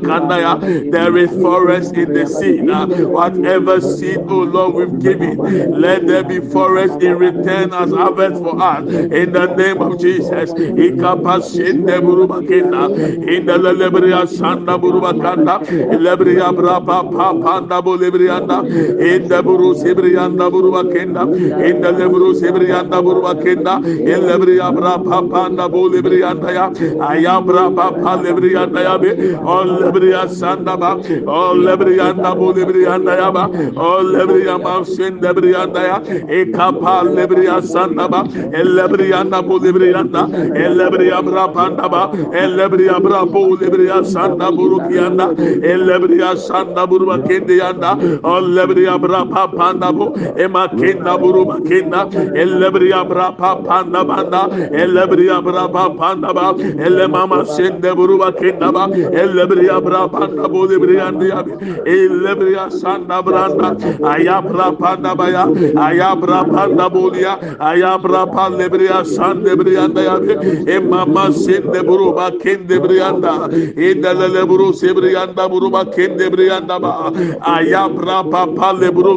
[0.00, 0.58] kanda.
[0.90, 2.60] There is forest in the sea.
[2.60, 8.42] Now, whatever seed, O Lord, we've given, let there be forest in return as harvest
[8.42, 8.84] for us.
[8.86, 10.52] In the name of Jesus.
[10.52, 12.86] Ikapa sende buruba kenda.
[13.26, 15.58] In the lebria sanda buruba kanda.
[15.96, 17.10] Lebria brapa
[17.42, 18.64] panda bolebrianda.
[19.00, 21.22] In the buru sibrianda buruba kenda.
[21.64, 23.76] In the lebru sibrianda buruba kenda.
[23.84, 26.70] In lebria brapa panda bolebrianda ya.
[26.70, 32.74] Ayabra papa lebrianda yanda ya be olle bir yasanda ba olle bir yanda bu bir
[32.74, 36.02] yanda ya ba olle bir yanda sen de bir yanda ya.
[36.28, 41.92] E kapalle bir yasanda ba elle bir yanda bu bir yanda elle bir yabra panda
[41.92, 47.98] ba elle bir yabra bu bir yasanda buru yanda elle bir yasanda buru kendi yanda
[48.22, 54.08] olle bir yabra pa panda bu ema kenda buru kenda elle bir yabra pa panda
[54.08, 56.54] banda elle bir yabra pa panda ba
[56.86, 61.52] elle mama sen de buru kenda brandaba elle bria brapanda bode briandi abi
[61.86, 63.76] elle bria sanda branda.
[64.04, 65.46] Aya brapanda baya.
[65.76, 72.78] Aya brapanda bodia aya brapalle bria sande brianda abi e mama sende buru ba kende
[72.80, 75.84] brianda e dalale buru se brianda buru ba.
[75.84, 76.78] Kende brianda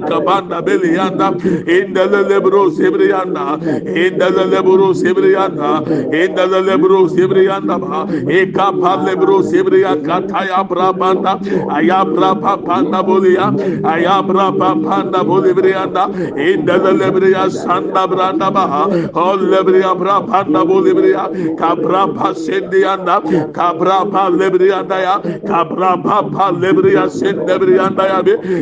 [0.10, 1.32] kabanda belianda
[1.66, 5.82] indalale buru se brianda indalale buru se brianda
[6.14, 8.08] indalale buru se brianda ba.
[8.30, 8.52] E
[9.44, 19.96] Mando Kataya Brabanda, Ayabra Papanda Bolia, Ayabra Papanda Bolibrianda, Indelebria Santa Branda Baha, All Lebria
[19.96, 28.10] Brapanda Bolibria, Cabra Pasendianda, Cabra Pa Lebrianda, Cabra Papa Lebria Sendebrianda,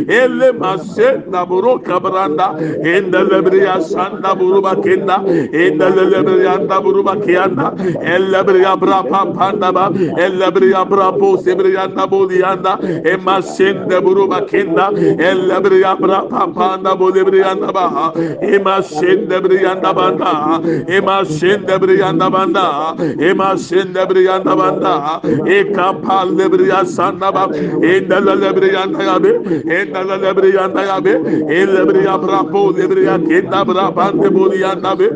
[0.09, 5.17] Elle Masenda Buru kabranda Cabranda, Indelebria Santa Buruba Kenda,
[5.51, 9.71] Indelebrianda Buruba Kianda, Elebria Brapanda,
[10.17, 12.73] Elebria elebriya brabo sebriya tabolianda
[13.05, 14.91] emma sende buruba kenda
[15.29, 24.01] elebriya brapa panda bolebriyanda baha emma sende briyanda banda emma sende briyanda banda emma sende
[24.09, 27.47] briyanda banda e kapal lebriya sanda ba
[27.93, 29.31] endala lebriyanda yabe
[29.77, 31.13] endala lebriyanda yabe
[31.59, 35.07] elebriya brabo lebriya kenda brapa de boliyanda be.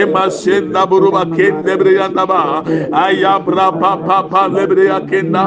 [0.00, 5.42] Emma sende buruba kenda briyanda ba ayabra pa pa pa lebriya kenda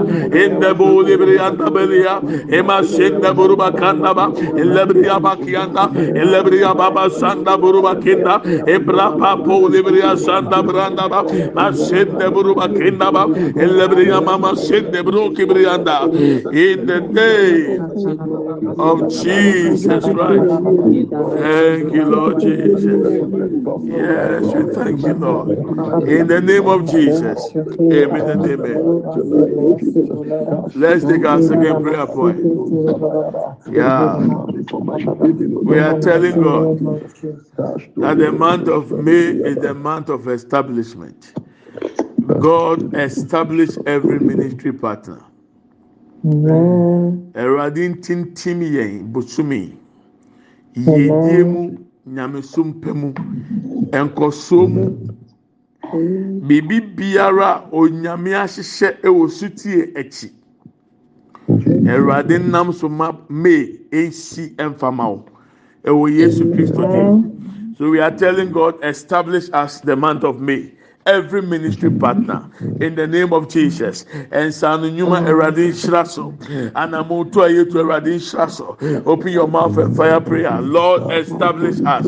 [0.80, 2.16] bu lebrianda belia
[2.60, 3.68] emasenda buruba
[5.24, 5.84] bakianda
[6.80, 8.36] baba sanda buruba kenda
[10.22, 10.58] sanda
[12.32, 12.68] buruba
[14.22, 15.98] mama sende bru kibrianda
[16.52, 17.84] in the name
[18.78, 20.54] of Jesus Christ.
[21.40, 22.84] Thank you Lord Jesus.
[23.84, 25.50] Yes we thank you Lord.
[26.08, 27.40] In the name of Jesus.
[27.56, 29.33] Amen and amen
[30.76, 32.40] Let's take our second prayer point.
[33.72, 34.18] Yeah.
[35.64, 36.80] We are telling God
[37.98, 39.12] that the month of May
[39.50, 41.34] is the month of establishment.
[42.40, 45.22] God establish every ministry partner.
[47.34, 49.62] Ẹ̀rọ̀adé ntintim yẹn bùsùnmí,
[50.76, 51.62] yèdíé mu,
[52.16, 53.10] nyàmẹ̀sùn pẹ̀ mu,
[53.92, 54.84] ẹ̀nkọ̀sọ́ mu.
[56.48, 60.30] Biribi biara onyame ahyehyɛ ɛwɔ sutie akyi
[61.94, 65.26] Ẹ̀rọ̀adé nam so ma May esi mfama o
[65.86, 66.82] ɛwɔ Yesu Kristo.
[67.78, 70.72] So we are telling God, establish us the month of May.
[71.06, 74.06] Every ministry partner in the name of Jesus.
[74.14, 76.32] And Sanu Numa Eradin Shraso.
[76.76, 78.78] And Amutu Ayetu Eradin Shraso.
[79.06, 80.62] Open your mouth and fire prayer.
[80.62, 82.06] Lord, establish us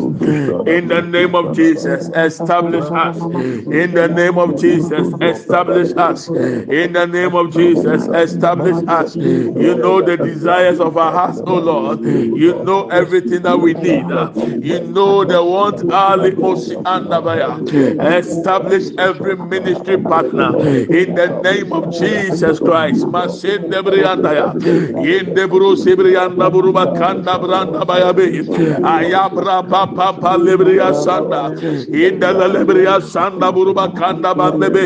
[0.68, 2.10] in the name of Jesus.
[2.16, 5.14] Establish us in the name of Jesus.
[5.22, 8.08] Establish us in the name of Jesus.
[8.08, 9.16] Establish us.
[9.16, 12.04] You know the desires of our hearts, oh Lord.
[12.06, 14.06] You know everything that we need.
[14.64, 17.60] You know the want Ali Osi Andabaya.
[18.18, 20.52] Establish bless every ministry partner.
[20.90, 23.08] İn the name of Jesus Christ.
[23.08, 24.54] Masin debriyandaya,
[24.98, 28.44] in de debru sibriyanda buruba kanda branda bayabi,
[28.84, 31.52] ayabra papa palibriya sanda,
[31.88, 34.84] in de lebriya sanda buruba kanda bandebe,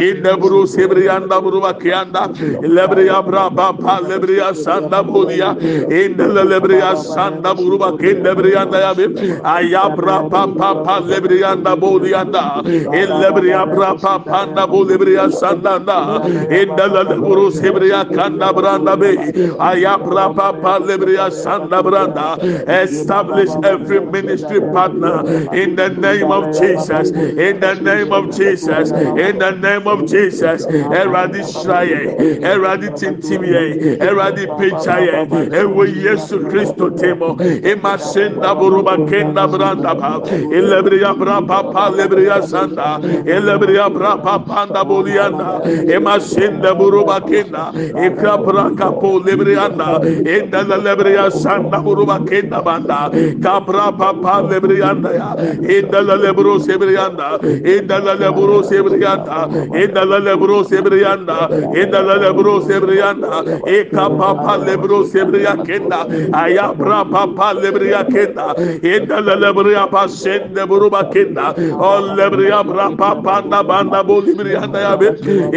[0.00, 2.28] in de debru sibriyanda buruba kiyanda,
[2.62, 5.50] lebriya braba palibriya sanda budiya,
[5.90, 9.06] in de lebriya sanda buruba kindebriyanda yabi,
[9.42, 16.22] ayabra papa palibriyanda budiyanda, in Lebria Brapa Panda Bulibria Sandanda.
[16.50, 19.32] In the Leburu Sibria Kanda Branda Be.
[19.58, 22.38] Ayabra Papa Libria Sanda Branda.
[22.82, 27.12] Establish every ministry partner in the name of Jesus.
[27.12, 28.92] In the name of Jesus.
[29.22, 30.66] In the name of Jesus.
[30.90, 32.16] Eradi Shraye.
[32.42, 33.76] Eradi Tintimie.
[33.98, 35.28] Eradi Pechaye.
[35.52, 37.36] Ewe Yesu Christo Temo.
[37.62, 40.22] Emasenda Buruba Kenda Branda Ba.
[40.50, 43.00] Elebria Brapa Pa Lebria Sanda.
[43.24, 47.72] elebriya brapa panda boliana emasinda burubakina
[48.06, 53.10] ikapra e kapo lebriana endala lebriya sanda burubakina banda.
[53.40, 55.30] Kapra papa lebriana ya.
[55.74, 65.04] Endala lebro sebriana endala lebro sebriana endala lebro sebriana endala lebro sebriana ikapapa e lebro
[65.04, 66.06] sebriya kenda.
[66.32, 68.54] Ayabra papa lebriya kenda.
[68.82, 75.00] Endala lebriya pasende burubakina o oh, lebriya brapa ma panda banda boli bir yanda ya
[75.00, 75.06] be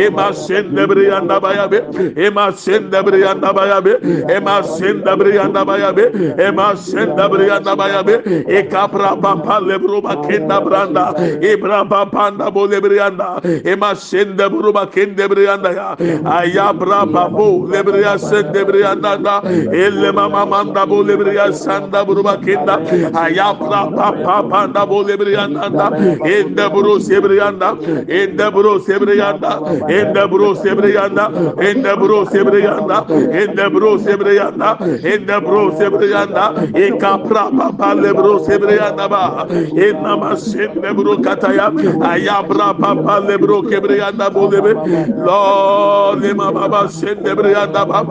[0.05, 1.79] ema sen de bir yanda baya be
[2.17, 3.99] ema sen de bir yanda baya be
[4.35, 6.03] ema sen de bir yanda baya be
[6.47, 8.13] ema sen de bir yanda baya be
[8.47, 11.15] e kapra pampa lebro bakenda branda.
[11.41, 13.41] E İbra panda boli bir yanda.
[13.65, 15.97] Ema sen de buru bakende bir yanda ya.
[16.25, 19.43] Ayabra babu lebriya sen de bir yanda da.
[19.73, 22.81] Elle mama manda bu lebriya sanda buru bakenda
[23.15, 25.97] ayabra pampa panda boli bir yanda da.
[26.29, 31.31] Ende buru sebriya yanda, in the bro sebre yanda, in the bro sebre yanda,
[31.69, 36.53] in the bro sebre yanda, in the bro sebre yanda, in the bro sebre yanda,
[36.75, 43.19] e kapra papa le bro sebre yanda ba, in nama sebre bro kataya, ayabra papa
[43.27, 44.73] le bro kebre yanda bolebe,
[45.15, 48.07] Lord, le mama ba sebre yanda ba,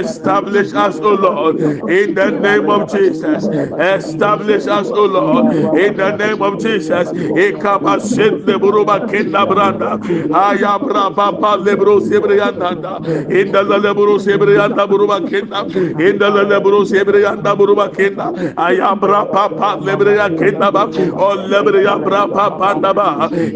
[0.00, 3.48] establish us, O Lord, in the name of Jesus,
[3.78, 9.90] establish us, O Lord, in the name of Jesus, e kapa sebre buruba kenda branda
[10.44, 12.70] aya bra papa lebro sebriyanda
[13.40, 15.64] inda la lebro sebriyanda buruba kenda
[16.08, 18.26] inda la lebro sebriyanda buruba kenda
[18.66, 20.84] aya bra papa lebriya kenda ba
[21.26, 23.08] o lebriya bra papa da ba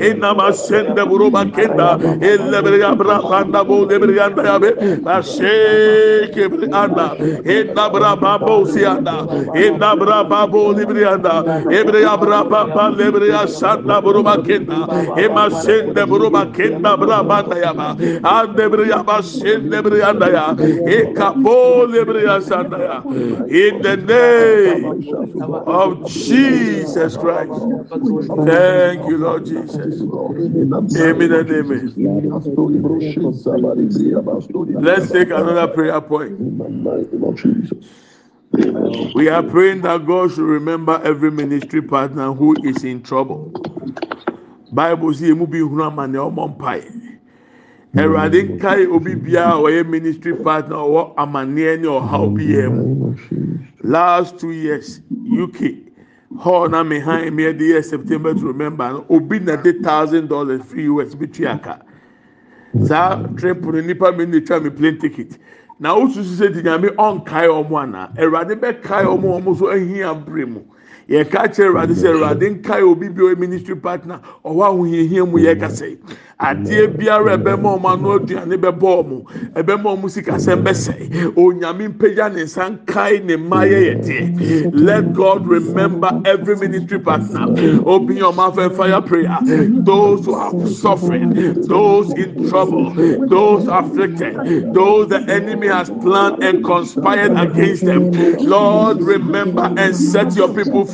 [0.08, 1.88] inna masende buruba kenda
[2.30, 4.70] el lebriya bra panda bu lebriyanda ya be
[5.16, 5.54] ashe
[6.34, 7.06] kebriyanda
[7.56, 9.16] inda bra papa sianda
[9.66, 11.34] inda bra papa lebriyanda
[11.78, 14.78] ebreya bra papa lebriya sanda buruba kenda
[15.18, 17.56] ema sende buruba kenda bra banda
[18.22, 20.54] ande briya sende briyanda ya.
[20.86, 23.02] Ekapo lebriya sanda ya.
[23.48, 24.84] In the name
[25.66, 27.62] of Jesus Christ.
[28.46, 30.00] Thank you Lord Jesus.
[30.96, 31.92] Amen and amen.
[34.82, 36.38] Let's take another prayer point.
[39.14, 43.52] We are praying that God should remember every ministry partner who is in trouble.
[44.74, 46.82] Bible says emu bi hunu amane ọmọ mpae.
[47.96, 53.14] Ẹwurade nkae obi biara ɔyɛ ministry partner ɔwɔ amaneɛ ne ɔhaw bi yɛn mu.
[53.82, 55.00] Last two years
[55.42, 55.58] UK
[56.38, 60.28] hall na me han me ɛde yɛ September to remember no obi na de thousand
[60.28, 61.78] dollars free US bi tua ka.
[62.84, 65.38] Saa trip no nipa mi na etwa mi plane ticket.
[65.78, 70.46] na osusu sɛ di nyame ɔnkae ɔmo ana awurade bɛkae ɔmo ɔmo so ahia bere
[70.46, 70.60] mu
[71.08, 75.54] yɛka kyerɛ awurade sɛ awurade nkae obi bi ɔyɛ ministry partner ɔwɔ ahohiahia mu yi.
[76.40, 79.24] Adeɛ biara ɛbɛma ɔmo ano aduane bɛbɔ ɔmo
[79.54, 81.34] ɛbɛma ɔmo sikasɛm bɛsɛe.
[81.36, 87.46] Onyame mpagya ne nsa nkae ne mma yɛ let god remember every ministry partner.
[87.86, 89.38] Open your mouth and fire prayer.
[89.42, 91.30] Those who are suffering
[91.62, 92.92] those in trouble
[93.26, 94.34] those afflicted
[94.74, 98.10] those the enemy has planned and conspired against them.
[98.38, 100.93] Lord remember and set your people free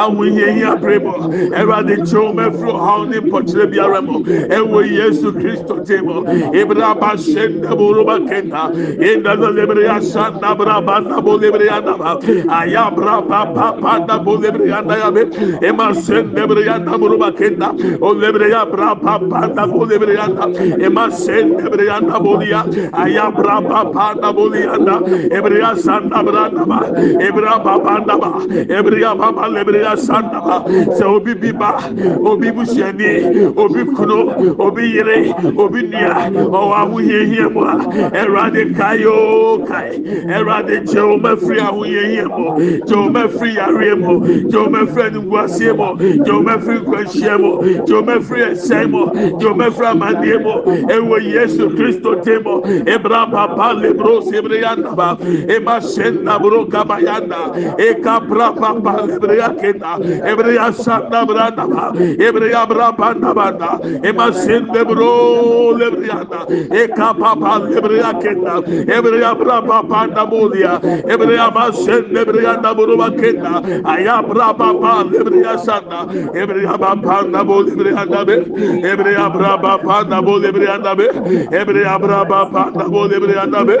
[0.00, 1.12] awoyɛyi abrɛbɔ
[1.58, 6.22] ɛwurade kyerɛw mafiri ɔhaw ne mpɔkyerɛ biara mu ɛwɔ yesu kristo te mu
[6.52, 8.62] ibraba hyɛndaboroba kenta
[9.00, 12.18] indana lebreya sandabraba nabo lebreya naba
[12.48, 15.22] ayabraba papa nabo lebreya ndayabe
[15.62, 17.68] ema sendebreya ndaboroba kenta
[18.00, 20.44] olebreya braba pandabo lebreya nda
[20.86, 22.60] ema sendebreya ndabolia
[22.92, 24.94] ayabraba pandabolianda
[25.36, 26.78] ebreya sandabrandaba
[27.20, 28.28] ebraba pandaba
[28.76, 30.64] ebreya baba ndaba ebre ya baba lebre ya sanda ba.
[30.96, 31.78] Sɛ obi bi ba
[32.24, 37.74] obi busuani obi kunu obi yere obi nua ɔwɔ ahohiahia mu a.
[38.10, 42.46] Ɛwurade kayo kae ɛwurade kyɛ wɔn afiri ahohiahia mu
[42.86, 45.88] kyɛ wɔn afiri yareɛ mu kyɛ wɔn afiri animguaseɛ mu
[46.24, 47.50] kyɛ wɔn afiri nkwanhyia mu
[47.86, 49.06] kyɛ wɔn afiri ɛsɛn mu
[49.38, 50.52] kyɛ wɔn afiri amandeɛ mu
[50.86, 55.18] ɛwɔ yesu kristo te mu ebra papa lebro sebre yandaba
[55.50, 57.52] ema senda bro kaba yanda.
[57.78, 59.92] Eka bra papa lebre kenda
[60.30, 61.84] ebreya sanda branda ba
[62.26, 63.70] ebreya brabanda banda
[64.08, 66.40] ema sende bro lebriyanda
[66.80, 68.54] e kapapa lebreya kenda
[68.96, 70.74] ebreya brabanda bolia
[71.14, 73.54] ebreya ba sende briyanda buruba kenda
[73.84, 76.00] aya brababa lebreya sanda
[76.34, 78.36] ebreya banda bol lebriyanda be
[78.92, 81.06] ebreya brabanda bol lebriyanda be
[81.60, 83.76] ebreya brabanda bol lebriyanda be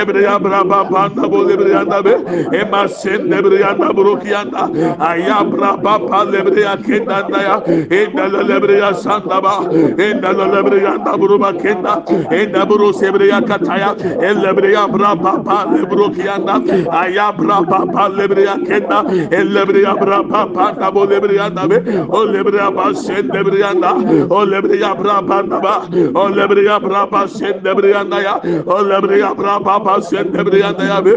[0.00, 2.14] ebreya brabanda bol lebriyanda be
[2.60, 4.62] ema sende briyanda burukiyanda
[5.08, 7.56] ay ya braba palebre ya kendanda ya
[7.90, 9.54] endala lebre ya sanda ba
[9.98, 15.32] endala lebre ya da buru ba kenda enda buru sebre ya kataya ellebre ya braba
[15.44, 16.60] palebro kiyanda
[16.92, 21.76] aya braba palebre ya kenda ellebre ya braba panda bo lebre ya da be
[22.08, 23.92] o lebre ya ba sen lebre ya da
[24.30, 25.74] o lebre ya braba da ba
[26.14, 28.34] o lebre ya braba sen lebre ya da ya
[28.66, 31.12] o lebre ya braba ba sen lebre ya da ya be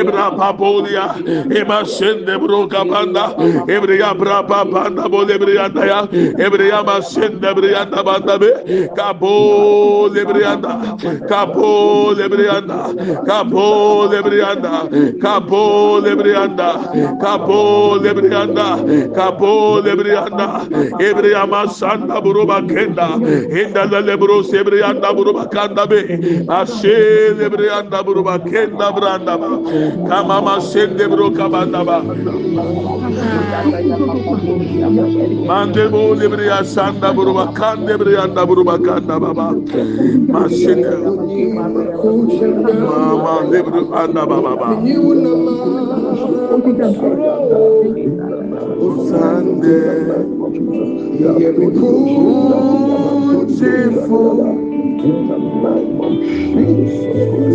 [0.00, 1.14] ebra pa bolia
[1.50, 3.34] eba sen de bro kapanda
[3.68, 6.08] Ebreya brapa panda bo lebreya daya.
[6.38, 8.50] Ebreya masin lebreya da banda be.
[8.96, 10.96] Kabo lebreya da.
[11.28, 12.92] Kabo lebreya da.
[13.24, 14.88] Kabo lebreya da.
[15.20, 16.70] Kabo lebreya da.
[17.20, 18.68] Kabo lebreya da.
[19.14, 20.48] Kabo lebreya da.
[20.98, 23.18] Ebreya masanda buruba kenda.
[23.50, 26.00] Inda lebro sebreya da buruba kanda be.
[26.48, 29.48] Ashe lebreya da buruba kenda branda ba.
[30.08, 31.98] Kamama sende bro kabanda ba.
[35.48, 39.52] Mande bo lebriya sanda buruba kan lebriya da buruba kan da baba.
[40.28, 40.84] Masine.
[42.80, 44.76] Mama lebru anda baba baba.
[49.08, 49.78] Sande.
[53.48, 54.67] Beautiful.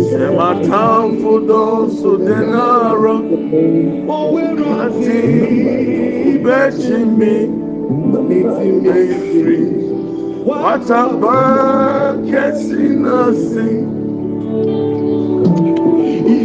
[0.08, 3.16] Sematam fudo sudenara.
[4.84, 5.22] Ati
[6.44, 7.36] bechimi.
[8.84, 9.60] Efiri.
[10.46, 11.38] Wataba
[12.28, 13.70] kesi nasi.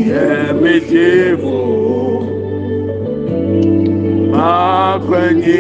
[0.10, 1.60] Yemejefo.
[4.32, 5.60] Makwenyi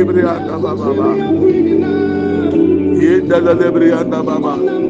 [0.00, 0.32] Yebriya
[0.62, 1.10] Baba.
[2.96, 4.89] Yedala Lebriya Baba.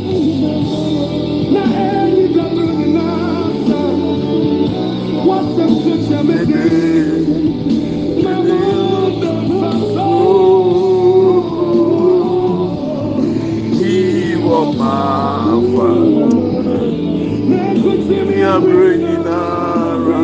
[18.31, 20.21] Ní abúlé nyinara.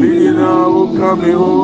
[0.00, 1.54] Nyina ó ká mi hó.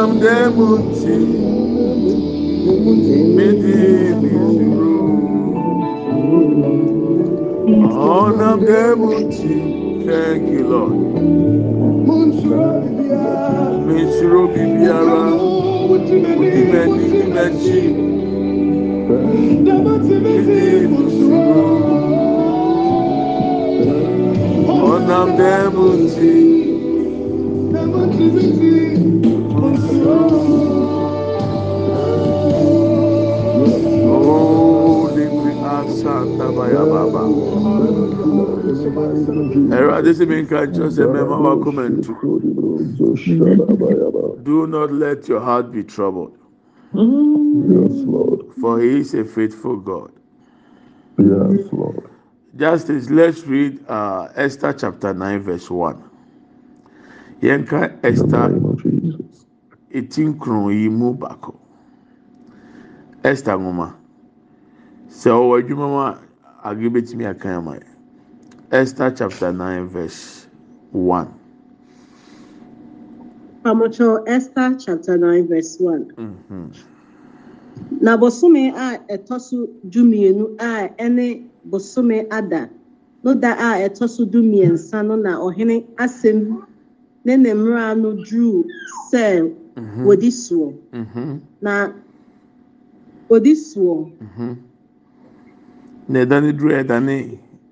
[0.00, 0.08] Ìmẹ̀nim, ìmẹ̀kyi.
[0.08, 1.16] Ọ̀nàm dẹ́mu ntì.
[3.36, 3.74] Mídì
[4.20, 4.94] mi dúró.
[8.18, 9.54] Ọ̀nàm dẹ́mu ntì.
[10.06, 10.94] Thank you, Lord.
[13.86, 15.22] Mi suro bibiara.
[16.60, 17.80] Ìmẹ̀ni ìmẹ̀kyi.
[20.24, 21.66] Mídì mi dúró.
[24.92, 26.49] Ọ̀nàm dẹ́mu ntì.
[36.76, 37.20] Asanda baya baba.
[39.76, 42.12] Ẹ̀rọ adésìmí nǹkan jọ sẹ́ mẹ́fà wá kọ́mẹ̀ntù.
[44.44, 46.32] Do not let your heart be troubled,
[46.92, 48.40] Yes, Lord.
[48.60, 50.10] for he is a faithful God.
[51.18, 52.02] Yes, Lord.
[52.56, 56.02] Justice, let's read uh, Esther chapter 9, verse 1.
[57.42, 59.46] Yɛnka Esther name of Jesus.
[59.92, 61.54] eti nkron yi mu baako.
[63.24, 63.94] Esther nwoma.
[65.08, 66.18] Sɛ ɔwɔ adwuma mu a,
[66.64, 67.86] adeɛ bɛtumi akan ama yɛ
[68.72, 70.46] esther chapter nine verse
[70.92, 71.28] one.
[73.64, 76.04] Amọ̀tọ́ Esther chapter nine verse one.
[76.16, 76.64] Mm-hmm.
[78.04, 79.58] Na bọ̀sùnmi a ẹ̀tọ́ so
[79.92, 80.02] du
[80.58, 81.26] a ẹne
[81.70, 82.62] bọ̀sùnmi ada
[83.24, 86.38] no da a ẹ̀tọ́ so du mmiɛnsa no na ɔhene asɛm
[87.24, 88.64] ne ne mmera no duru
[89.12, 89.24] sɛ
[89.76, 90.04] mm-hmm.
[90.06, 90.66] wòdi soɔ.
[90.92, 91.30] Mm-hmm.
[91.64, 91.74] Na
[93.28, 93.96] wòdi soɔ.
[96.10, 97.16] Na ɛda ne duro ɛda ne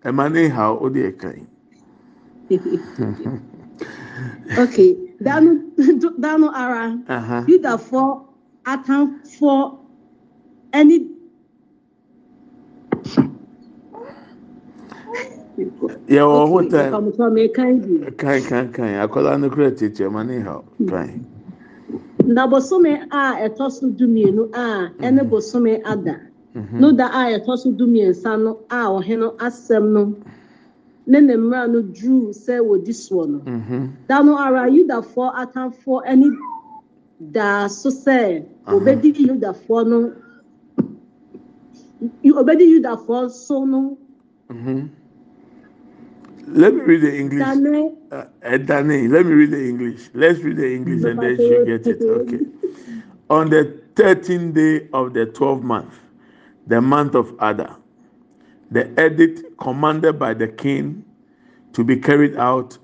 [0.06, 1.44] ɛma ne ha o de ɛka yi.
[4.62, 5.50] okay, da no
[6.18, 7.44] da no ara Aha.
[7.48, 8.20] Yudafoɔ
[8.64, 9.78] atamfoɔ
[10.72, 10.96] ɛne
[16.08, 17.12] Yɛwɔ ho time.
[18.16, 21.26] Kan kan kan akwadaa no kura tete ɛma ne ha kan.
[22.24, 26.27] na bosome a ɛtɔ so dumienu a ɛne bosome ada.
[26.54, 30.16] No da a ɛtɔ so dumiɛnsa no a ɔhene asɛm no
[31.06, 36.30] ne ne mmara no duru sɛ wɔdi soɔ no da no ara yudafoɔ atamfoɔ ani
[37.32, 40.12] daa so sɛ obedi yudafoɔ no
[42.40, 43.98] obedi yudafoɔ so no
[44.50, 44.88] Mhm.
[46.46, 47.44] Let me read the English.
[47.44, 50.08] dane Uh, Edane, let me read the English.
[50.14, 52.00] Let's read the English and then you get it.
[52.00, 52.46] Okay.
[53.28, 55.92] On the 13th day of the 12th month,
[56.68, 57.76] the month of Adar,
[58.70, 61.04] the edict commanded by the king
[61.72, 62.78] to be carried out.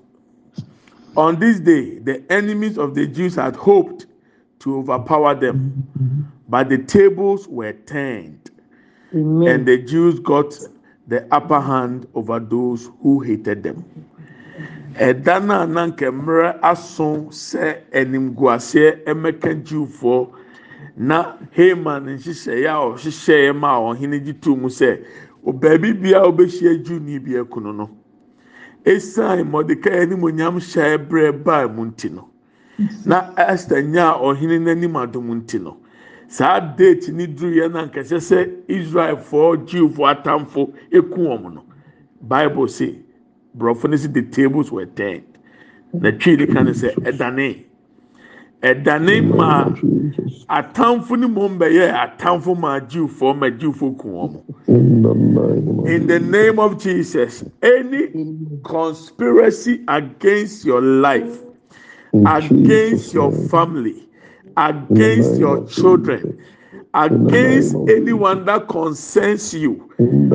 [1.15, 4.07] On this day, the enemies of the Jews had hoped
[4.59, 8.49] to overpower them, but the tables were turned,
[9.11, 10.57] and the Jews got
[11.07, 13.85] the upper hand over those who hated them.
[14.95, 20.29] ɛda no a na nka mmerɛ aso sɛ animguaseɛ ɛmɛka jiwfoɔ
[20.95, 24.99] na haman nhyehyɛeɛ a ɔhyehyɛeɛ ma a ɔhene gye too mu sɛ
[25.45, 27.89] baabi bia a wobɛhyia jiwni bi akunu no
[28.85, 32.29] ɛsiane mɔdekai anim onyam hyɛe berɛ baa mu nti no
[33.05, 35.77] na esther nya ɔhene n'anim adom nti no
[36.27, 41.63] saa date ne duruyɛ na nkɛsɛ sɛ israelfoɔ jiwfoɔ atamfo eku wɔn no.
[42.21, 42.95] Bible say
[43.57, 45.23] borɔfo no si the tables were turned.
[45.93, 47.64] Na twi ne ka ne sɛ ɛdane.
[48.69, 49.63] Ɛdane maa
[50.57, 56.77] atamfo ne mom bɛyɛ atamfo maa jiwfoɔ ma jiwfoɔ ku wɔn in the name of
[56.81, 57.43] jesus.
[57.61, 58.07] any
[58.63, 61.45] conspiracy against your life
[62.25, 64.07] against your family,
[64.57, 66.39] against your children,
[66.95, 69.91] against anyone that concerns you.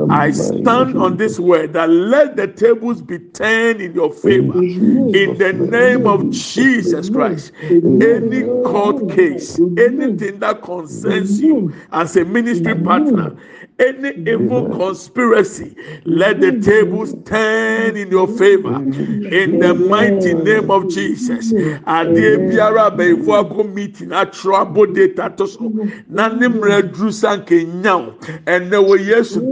[0.09, 4.67] I stand on this word that let the tables be turned in your favor
[5.15, 7.53] in the name of Jesus Christ.
[8.01, 13.37] Any court case, anything that concerns you as a ministry partner,
[13.81, 15.75] any evil conspiracy,
[16.05, 18.77] let the tables turn in your favor.
[18.77, 21.53] In the mighty name of Jesus.
[21.53, 25.73] Adeɛ biara abɛɛfo meeting data to so
[26.09, 28.13] na ne mmerɛ duru sa nkenyaw
[28.45, 29.51] ɛnɛ wɔ Yesu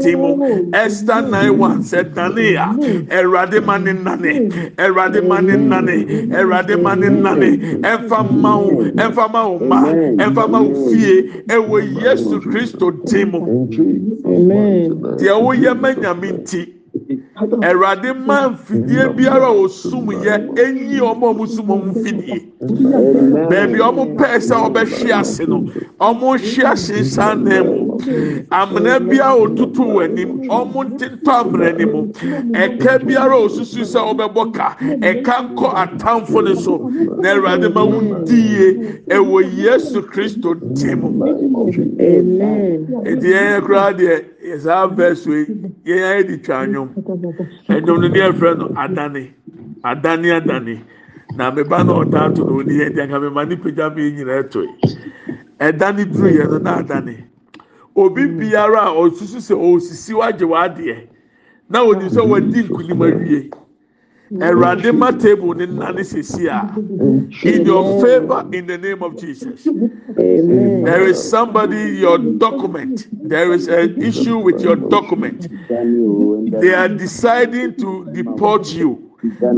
[0.74, 2.68] Esther nine one sɛ dane a
[3.14, 4.50] ɛwurade nane.
[4.76, 7.80] Ɛwurade ma ne nane ɛwurade ma ne nane
[10.58, 11.30] wo fie
[11.98, 13.68] Yesu Kristo ti mu
[15.18, 16.60] Deɛ woyɛ ma nyame nti
[17.68, 22.38] awurade ma mfidie biara a osum yɛ enyi ɔmo a ɔmo sum ɔmo mfidie.
[23.48, 25.58] Beebi ɔmo pɛɛ sɛ ɔbɛhwe ase no
[26.00, 27.87] ɔmo hwe ase nsa nan
[28.50, 32.00] amena biara otutu wɔ anim ɔmo ntentɔ amena ne mu
[32.52, 36.78] ɛka biara osusu sɛ ɔbɛbɔ ka ɛka nkɔ atamfo ne so
[37.20, 40.54] na awurade ma wo ndie ɛwɔ yesu kristo.
[42.00, 43.02] Amen.
[43.04, 45.44] Eti yɛn koraa deɛ yɛ saa verse wei
[45.84, 46.88] yɛn ayɛ di twa anwom
[47.68, 49.30] ɛnum no ne yɛfrɛ no adane
[49.84, 50.80] adane adane
[51.36, 54.62] na meba na to na oni yɛn deɛ nka mema ne pagya mi nyinaa ɛto
[54.62, 54.96] yi
[55.60, 57.16] ɛdane duru yɛn no na adane
[57.98, 60.96] obi biara a ɔsusu sɛ ɔsisi wagye w'adeɛ
[61.68, 63.50] na sɛ wadi nkunim awie
[64.30, 66.68] ɛwurade ma table ne nane sisi a
[67.48, 69.66] in your favour in the name of jesus.
[69.66, 70.84] Amen.
[70.84, 73.06] There is somebody, your document.
[73.12, 75.48] There is an issue with your document.
[75.68, 79.07] They are deciding to deport you.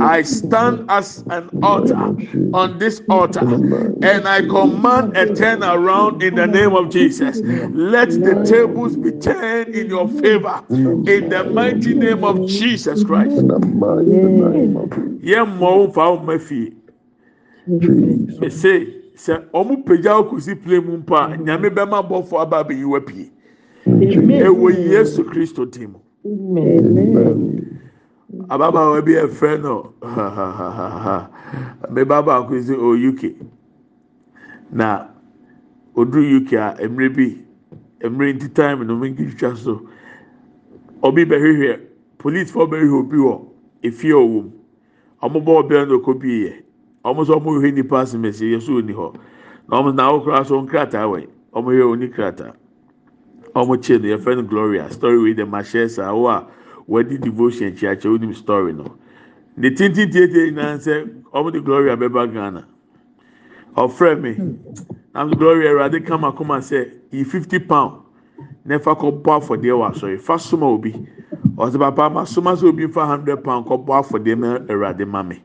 [0.00, 2.16] I stand as an altar
[2.54, 7.40] on this altar and I command a turnaround in the name of Jesus.
[7.40, 13.32] Let the tables be turned in your favor in the mighty name of Jesus Christ.
[13.32, 15.10] In the mighty name of Jesus.
[15.20, 16.72] Yɛn mmɔ wo mfa wo mma fie.
[17.78, 18.40] Jesus.
[18.40, 21.44] Mese sɛ ɔmo pagya wo kɔsi plane mu mpo a mm.
[21.44, 23.30] nyame bɛma bɔfo aba abɛyi pie.
[23.86, 25.98] Ɛwɔ Yesu Kristo din mu.
[26.24, 27.80] Amen.
[28.48, 29.92] Ababaawa bi ɛfrɛ no
[31.90, 33.22] me ba baako sɛ ɔ uk
[34.72, 35.06] na
[35.96, 37.44] oduru uk a mmerɛ bi
[38.08, 39.82] mmerɛ nti time no menki twitwa so.
[41.02, 41.80] Ɔbi bɛhwehwɛ
[42.18, 43.34] policefoɔ bɛhwehwɛ obi wɔ
[43.82, 44.52] efie ɔwɔ mu
[45.22, 46.52] ɔmo bɔ ɔbɛn no ɔkɔ bi yɛ
[47.04, 49.14] ɔmo sɛ ɔmo hwehwɛ nipa asemɛsi yɛ so oni hɔ
[49.68, 52.52] na ɔmo na awokora so nkrataa wɔ ɔmo hwɛ oni krataa
[53.54, 56.46] ɔmo kye no yɛfrɛ no gloria story wei dɛm ahyɛ saa wo a
[56.88, 58.84] wɔadi devotion kyiakyɛ wonim story no
[59.56, 62.64] ne tenten tietie nyinaa sɛ ɔmo de gloria bɛba ghana.
[63.76, 64.36] Ɔfrɛ me
[65.14, 68.02] na mo gloria awurade kama koma sɛ yi fifty pound.
[68.64, 70.92] Na ɛfa kɔ bɔ afɔdeɛ wɔ asɔre fa soma obi
[71.56, 75.22] ɔsɛ papa ma soma sɛ obi fa hundred pound kɔ bɔ afɔdeɛ na awurade ma
[75.22, 75.42] me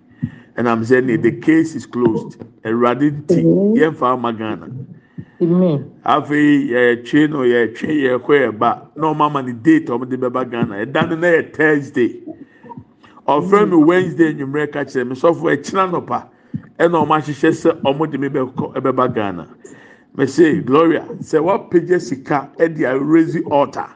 [0.55, 2.37] ɛnam sɛ ne the case is closed.
[2.63, 3.43] Awurade nti
[3.77, 4.67] yɛmfa ama ghana.
[6.03, 8.89] Afei yɛtwe no yɛtwe yɛkɔ yɛ ba.
[8.95, 10.75] Na ɔmo ama ne date ɔmo de bɛba ghana.
[10.85, 12.21] Ɛda no na yɛ thursday.
[13.27, 16.27] Ɔfrɛ mi wednesday enyimrɛ ka kyerɛ mi sɔfo ɛkyina nɔpa.
[16.79, 19.47] Ɛna ɔmo ahyehyɛ sɛ ɔmo de mi bɛkɔ ɛbɛba ghana.
[20.17, 23.89] Mɛsɛ gloria sɛ wapagya sika ɛde arezi altar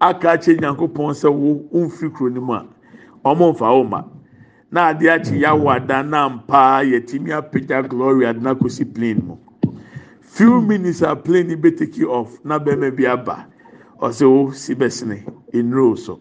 [0.00, 2.66] aka akyerɛ nyankopɔn sɛ wo nfiri kuro no mu a
[3.24, 4.02] ɔmo nfa wo ma
[4.70, 9.36] na adeɛ akyi yawo ada na mpa yɛtumi apagya gloria de na kɔsi plane mu.
[10.34, 13.46] Few minutes a plane bɛ take you off na bɛrima bi aba
[14.00, 15.22] ɔsɛ o si bɛsene
[15.52, 16.18] enuro so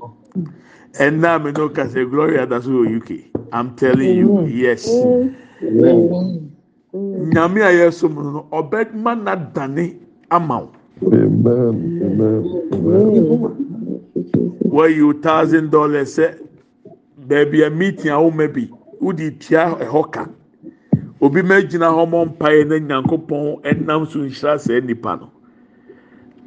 [1.00, 3.10] ɛnna mi no kasa gloria da so wɔ uk
[3.52, 4.88] i'm telling you yes.
[6.94, 9.98] Nyame a yɛ so mu no ɔbɛ ma na dane
[10.30, 10.72] ama wo.
[14.70, 16.38] Wɔyi o thousand dollars sɛ
[17.28, 18.70] beebi a meeting a wɔma bi
[19.02, 20.28] wodi tua ɛhɔ ka
[21.24, 25.30] obi ma gyina hɔ mɔ mpaeɛ na nyankopɔn ɛnam so nhyira sɛ nipa no.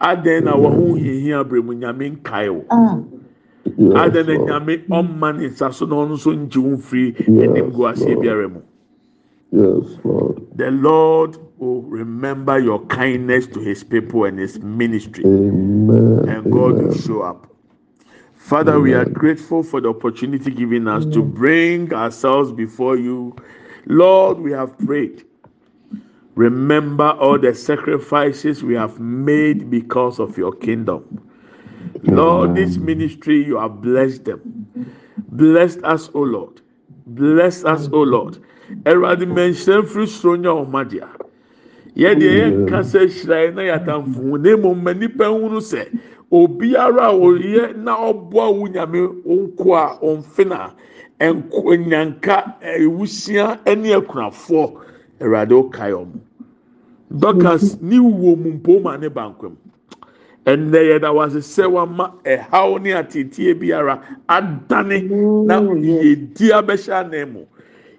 [0.01, 1.73] Adan na wɔn ho hiahia abere mu?
[1.73, 2.65] Nyame nkae wo.
[2.71, 2.99] Ah.
[3.65, 7.71] Yes, adan na nyame ɔmma ne nsa so na ɔno nso ngye wo mfiri anim
[7.71, 8.61] gu aseɛ biara mu?
[9.53, 9.99] Yes,
[10.57, 15.25] the lord will remember your kindness to his people and his ministry.
[15.25, 16.29] Amen.
[16.29, 17.47] and God will show up.
[18.35, 23.35] Father, we are grateful for the opportunity given us to bring ourselves before you.
[23.87, 25.25] Lord, we have prayed.
[26.35, 31.05] Remember all the sacrifices we have made because of your kingdom.
[32.03, 34.69] Lord, this ministry, you have blessed them.
[35.29, 36.61] Blessed us, O Lord.
[37.07, 38.39] Bless us, O Lord.
[38.85, 41.09] Eradi mention free stronya omadia.
[41.97, 45.89] yɛdeɛ yɛnka sɛ hyiraeɛ na yɛatamfo ho na mmom ma nipa hunu sɛ
[46.31, 50.75] obiara a ɔyɛ na ɔboa wo nyame nko a ɔmfe na nko
[51.21, 54.73] nyanka ewusia ne akunafoɔ
[55.21, 56.21] awurade ɔkae ɔmo
[57.13, 59.57] dɔkas ne wuo mu mpo ma ne bankwam
[60.47, 65.03] ɛnnɛ yɛda wase sɛ wama ɛhaw ne ateteɛ biara adane
[65.47, 67.41] na yɛdi abɛhyɛ anan mu.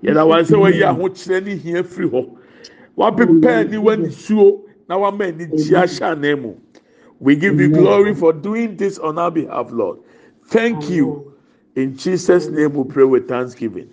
[0.03, 2.29] Yɛda wase sɛ wɔyi ahokyerɛ ne hia firi hɔ
[2.97, 6.53] wapepɛ aniwa nisuo na wama ani gye ahyɛ anan mu.
[7.19, 9.97] We give you glory for doing this on our behalf lord.
[10.45, 11.33] Thank you
[11.77, 13.89] in jesus name we pray with thanksgiving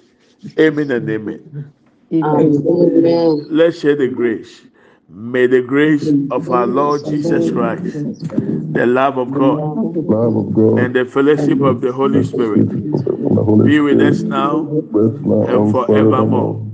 [0.59, 1.73] amen and amen
[2.13, 3.47] Amen.
[3.51, 4.63] let's share the grace
[5.09, 7.93] may the grace of our lord jesus christ
[8.73, 9.59] the love of god
[10.07, 10.79] Love of God.
[10.81, 12.69] and the fellowship of the holy spirit
[13.65, 16.74] be with us now and forevermore forevermore.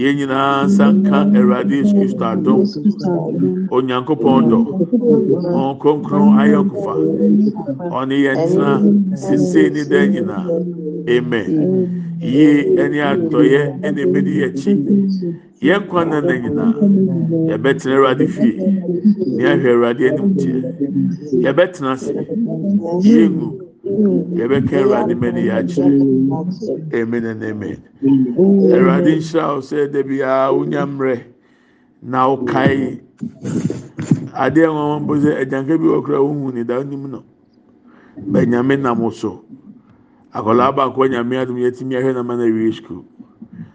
[0.00, 2.60] Yɛn nyinaa nsa nka Awurade Yesu Kristo adum.
[3.74, 4.58] Onyankopɔn dɔ.
[5.54, 6.92] Wɔn kronkron ayɔnkofa.
[7.98, 8.70] Ɔne yɛn tena
[9.22, 10.46] sese ne dan nyinaa.
[11.14, 11.46] Amen.
[12.20, 14.72] Yie ɛne adɔyɛ ɛna ebedi yɛn akyi.
[15.62, 16.74] Yɛn kwan na na nyinaa.
[17.50, 18.52] Yɛbɛtena Awurade fie.
[19.36, 20.58] Ne ahwɛ Awurade anim teɛ.
[21.44, 22.12] Yɛbɛtena ase.
[23.06, 23.63] Yɛngu.
[23.84, 26.94] Yɛbɛka Awurade mɛni yɛ akyerɛ.
[26.94, 27.82] Amen and amen.
[28.02, 31.20] Awurade nhyira wo sɛ dabi a wonya mmerɛ
[32.02, 33.00] na wokae
[34.32, 37.22] adeɛ nwanwa mpo sɛ agyanka bi wɔ kora wohu ne da wonim no.
[38.18, 39.44] Bɛnyame nam wo so
[40.32, 43.04] akwadaa baako a nyame adom yɛtumi ahwɛ nama na awie school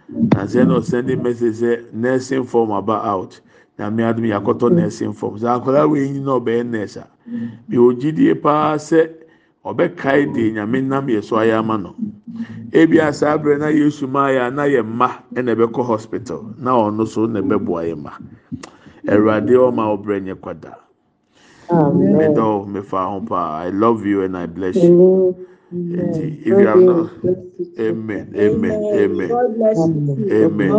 [0.10, 3.40] na sɛ na ɔsɛnde message sɛ nursing form aba out.
[3.78, 5.38] Nyame adom yɛakɔtɔ nursing form.
[5.38, 7.08] Sɛ akwadaa wei nyi na ɔbɛyɛ nurse a
[7.70, 9.19] mewɔ gyidie paa sɛ
[9.74, 11.96] ɔbɛkae de nyame nam yɛ so ayɛ ama no.
[12.72, 16.54] Ebi asa abirɛ na yesu maa yɛ a na yɛ mma ɛna ɛbɛkɔ hospital.
[16.58, 18.12] Na ɔno so na ɛbɛboa yɛ mma.
[19.08, 20.74] Awurade ɔma ɔbrɛ nyɛ kwada.
[21.70, 23.62] Medɔ mefa ho paa.
[23.66, 25.36] I love you and i bless you.
[25.74, 27.12] Nti, if you have not
[27.80, 29.32] amen amen amen.
[30.32, 30.72] Amen.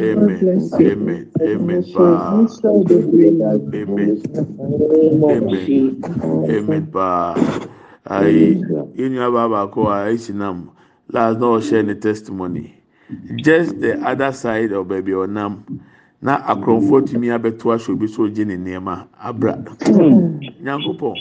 [0.00, 0.70] Amen.
[0.80, 1.30] Amen.
[1.42, 1.84] Amen.
[1.92, 2.46] Paa
[3.74, 4.16] amen.
[5.30, 5.68] amen.
[6.48, 6.86] Amen.
[6.92, 7.34] Paa
[8.06, 10.70] yɛnua baa baako a esi nam
[11.08, 12.74] last na ɔhyɛ ne testimony.
[13.36, 15.62] Just the other side of baabi ɔnam
[16.22, 19.56] na akorɔmfoɔ tumi abɛto ahyɛ obi so ogye ne nneɛma abra.
[20.62, 21.14] Nyankopɔn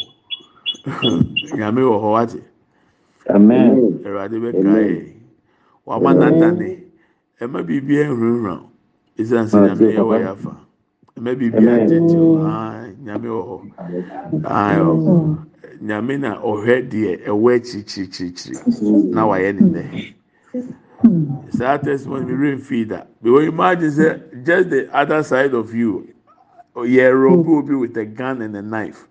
[1.57, 2.41] nyame wɔ hɔ wate
[3.29, 3.99] Amen.
[4.05, 5.13] awurade bɛkae
[5.85, 6.69] wama nadane
[7.41, 8.55] ɛma biribi ahurahura
[9.19, 10.51] ɛsiane sɛ nyame yɛwɔ yɛ afa
[11.17, 13.57] ɛma biribi agyegye aa nyame wɔ hɔ
[15.83, 19.83] nyame na ɔhwɛ deɛ ɛwɔ akyirikyirikyirikyiri na wayɛ ne nɛ
[21.49, 23.03] saa testimony mi remfii da.
[23.21, 26.07] Because imagine sɛ just the other side of you
[26.75, 29.07] yɛrɛ obi obi with a gun and a knife.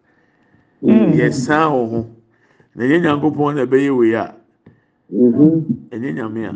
[0.83, 2.07] Yɛsan wɔ ho.
[2.75, 4.35] Na nye nyankopɔn na ɛbɛyɛ wei a
[5.93, 6.53] ɛnyɛ nyame a.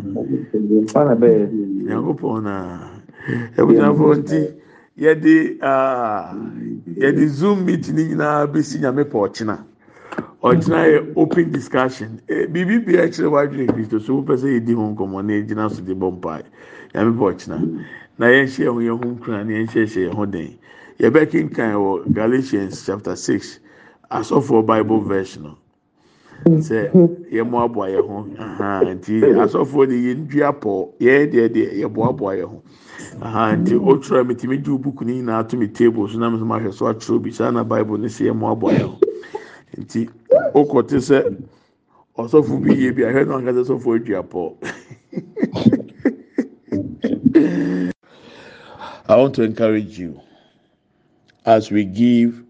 [1.84, 2.78] Nyankopɔn na
[3.56, 4.62] ɛbutanfoɔ nti.
[4.96, 6.34] yɛde ah,
[7.28, 9.58] zoom meet ne nyinaa bɛsi nyame pɔɔkyena.
[10.42, 12.20] Ɔgyina yɛ open discussion.
[12.28, 15.94] Biribi bi akyerɛ wadwene kristo so wopɛ sɛ yɛdi ho nkɔmmɔ na yɛgyina so de
[15.94, 16.42] bɔ mpae.
[16.94, 17.84] Nyame bɔ ɔkyena.
[18.18, 20.58] Na yɛnhyɛ yɛn ho yɛn ho nkura na yɛnhyɛhyɛ yɛn ho den.
[21.00, 23.58] Yɛbɛkenkan wɔ galatians chapter six
[24.10, 25.58] asɔfoɔ bible version no.
[26.44, 26.92] Sɛ
[27.32, 28.26] yɛmoaboa yɛn ho.
[28.94, 30.88] Nti asɔfoɔ de yɛn dua pɔ.
[31.00, 32.62] Yɛn deɛ yɛboaboa yɛn ho.
[33.56, 36.46] Nti otwerɛ mi tìmi di buku ne nyinaa to mi table so na mi nso
[36.46, 39.00] ma hwɛ so atwerɛ bi saa na bible ne sɛ yɛmoaboa yɛn ho.
[39.78, 40.10] Nti te
[42.90, 43.04] bi
[49.08, 50.20] I want to encourage you
[51.44, 52.42] as we give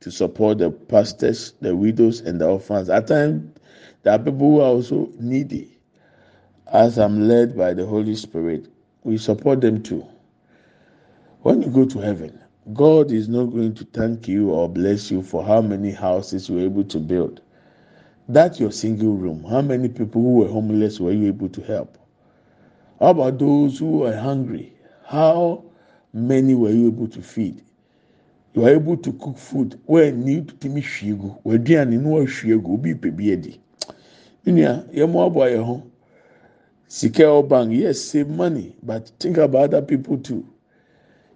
[0.00, 2.90] to support the pastors, the widows, and the orphans.
[2.90, 3.56] At times,
[4.02, 5.78] there are people who are also needy.
[6.72, 8.66] As I'm led by the Holy Spirit,
[9.04, 10.04] we support them too.
[11.42, 12.41] When you go to heaven,
[12.72, 16.54] God is not going to thank you or bless you for how many houses you
[16.54, 17.40] were able to build.
[18.28, 19.42] That's your single room.
[19.42, 21.98] How many people who were homeless were you able to help?
[23.00, 24.72] How about those who were hungry?
[25.04, 25.64] How
[26.12, 27.64] many were you able to feed?
[28.54, 31.34] You are able to cook food when need to timi hwie gu.
[31.44, 33.60] W'aduane no ahwie gu obi pɛ bi adi.
[34.46, 35.82] Nnua, yɛn mo aboa yɛn ho.
[36.86, 40.46] Sika ɛwɔ bank, yes, save money, but think about other people too.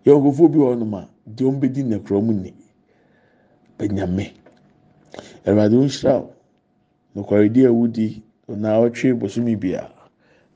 [0.04, 2.54] Bi wɔ hɔnom a deɛ wɔn bɛdi na kura mu ni.
[3.78, 4.32] Bɛnyame.
[5.46, 6.32] Awurade nhyira wo.
[7.14, 9.90] Nokwaredi a wudi na ɔtwe bosomi bia.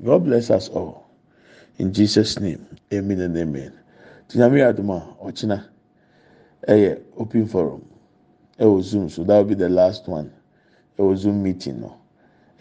[0.03, 1.05] God bless us all.
[1.79, 3.73] In Jesus name, amen and amen.
[4.29, 5.65] Tinyame yɛ adum a ɔkyena
[6.69, 7.83] ɛyɛ open forum
[8.59, 10.31] ɛwɔ zoom so that will be the last one
[10.99, 11.97] ɛwɔ zoom meeting no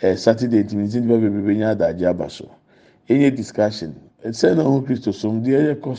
[0.01, 2.49] ɛɛ saturday ntumi ntumi nipa bebree nya adagye aba so
[3.10, 3.93] ɛyɛ discussion
[4.24, 5.95] ɛsɛn na ɔho kristo som deɛ ɛyɛ kɔ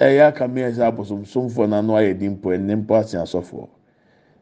[0.00, 3.68] ɛyɛ akame ɛsɛ abosomsomfoɔ n'ano ayɛ di mpo ɛne mpo ase asɔfoɔ.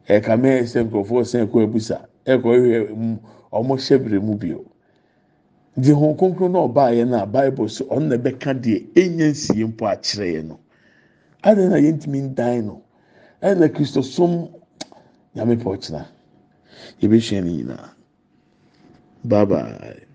[0.07, 3.17] Ɛkame ɛsɛ nkurɔfoɔ sɛn ɛkɔ ebusa ɛkɔ ɛhwɛ mu
[3.51, 4.65] ɔmo hyɛ mu bio.
[5.77, 9.65] Deɛ wɔn konkron na ɔbaa yɛ na bible so ɔno na ɛbɛka deɛ ɛnyɛ nsie
[9.65, 10.59] mpo akyerɛ yɛ no.
[11.43, 12.81] Adan na yɛntumi ndan no?
[13.41, 14.49] Ɛna kristo som
[15.35, 16.05] nyame pɔ ɔkyena
[17.01, 17.89] yɛbɛhyia no nyinaa.
[19.23, 20.06] Bye bye.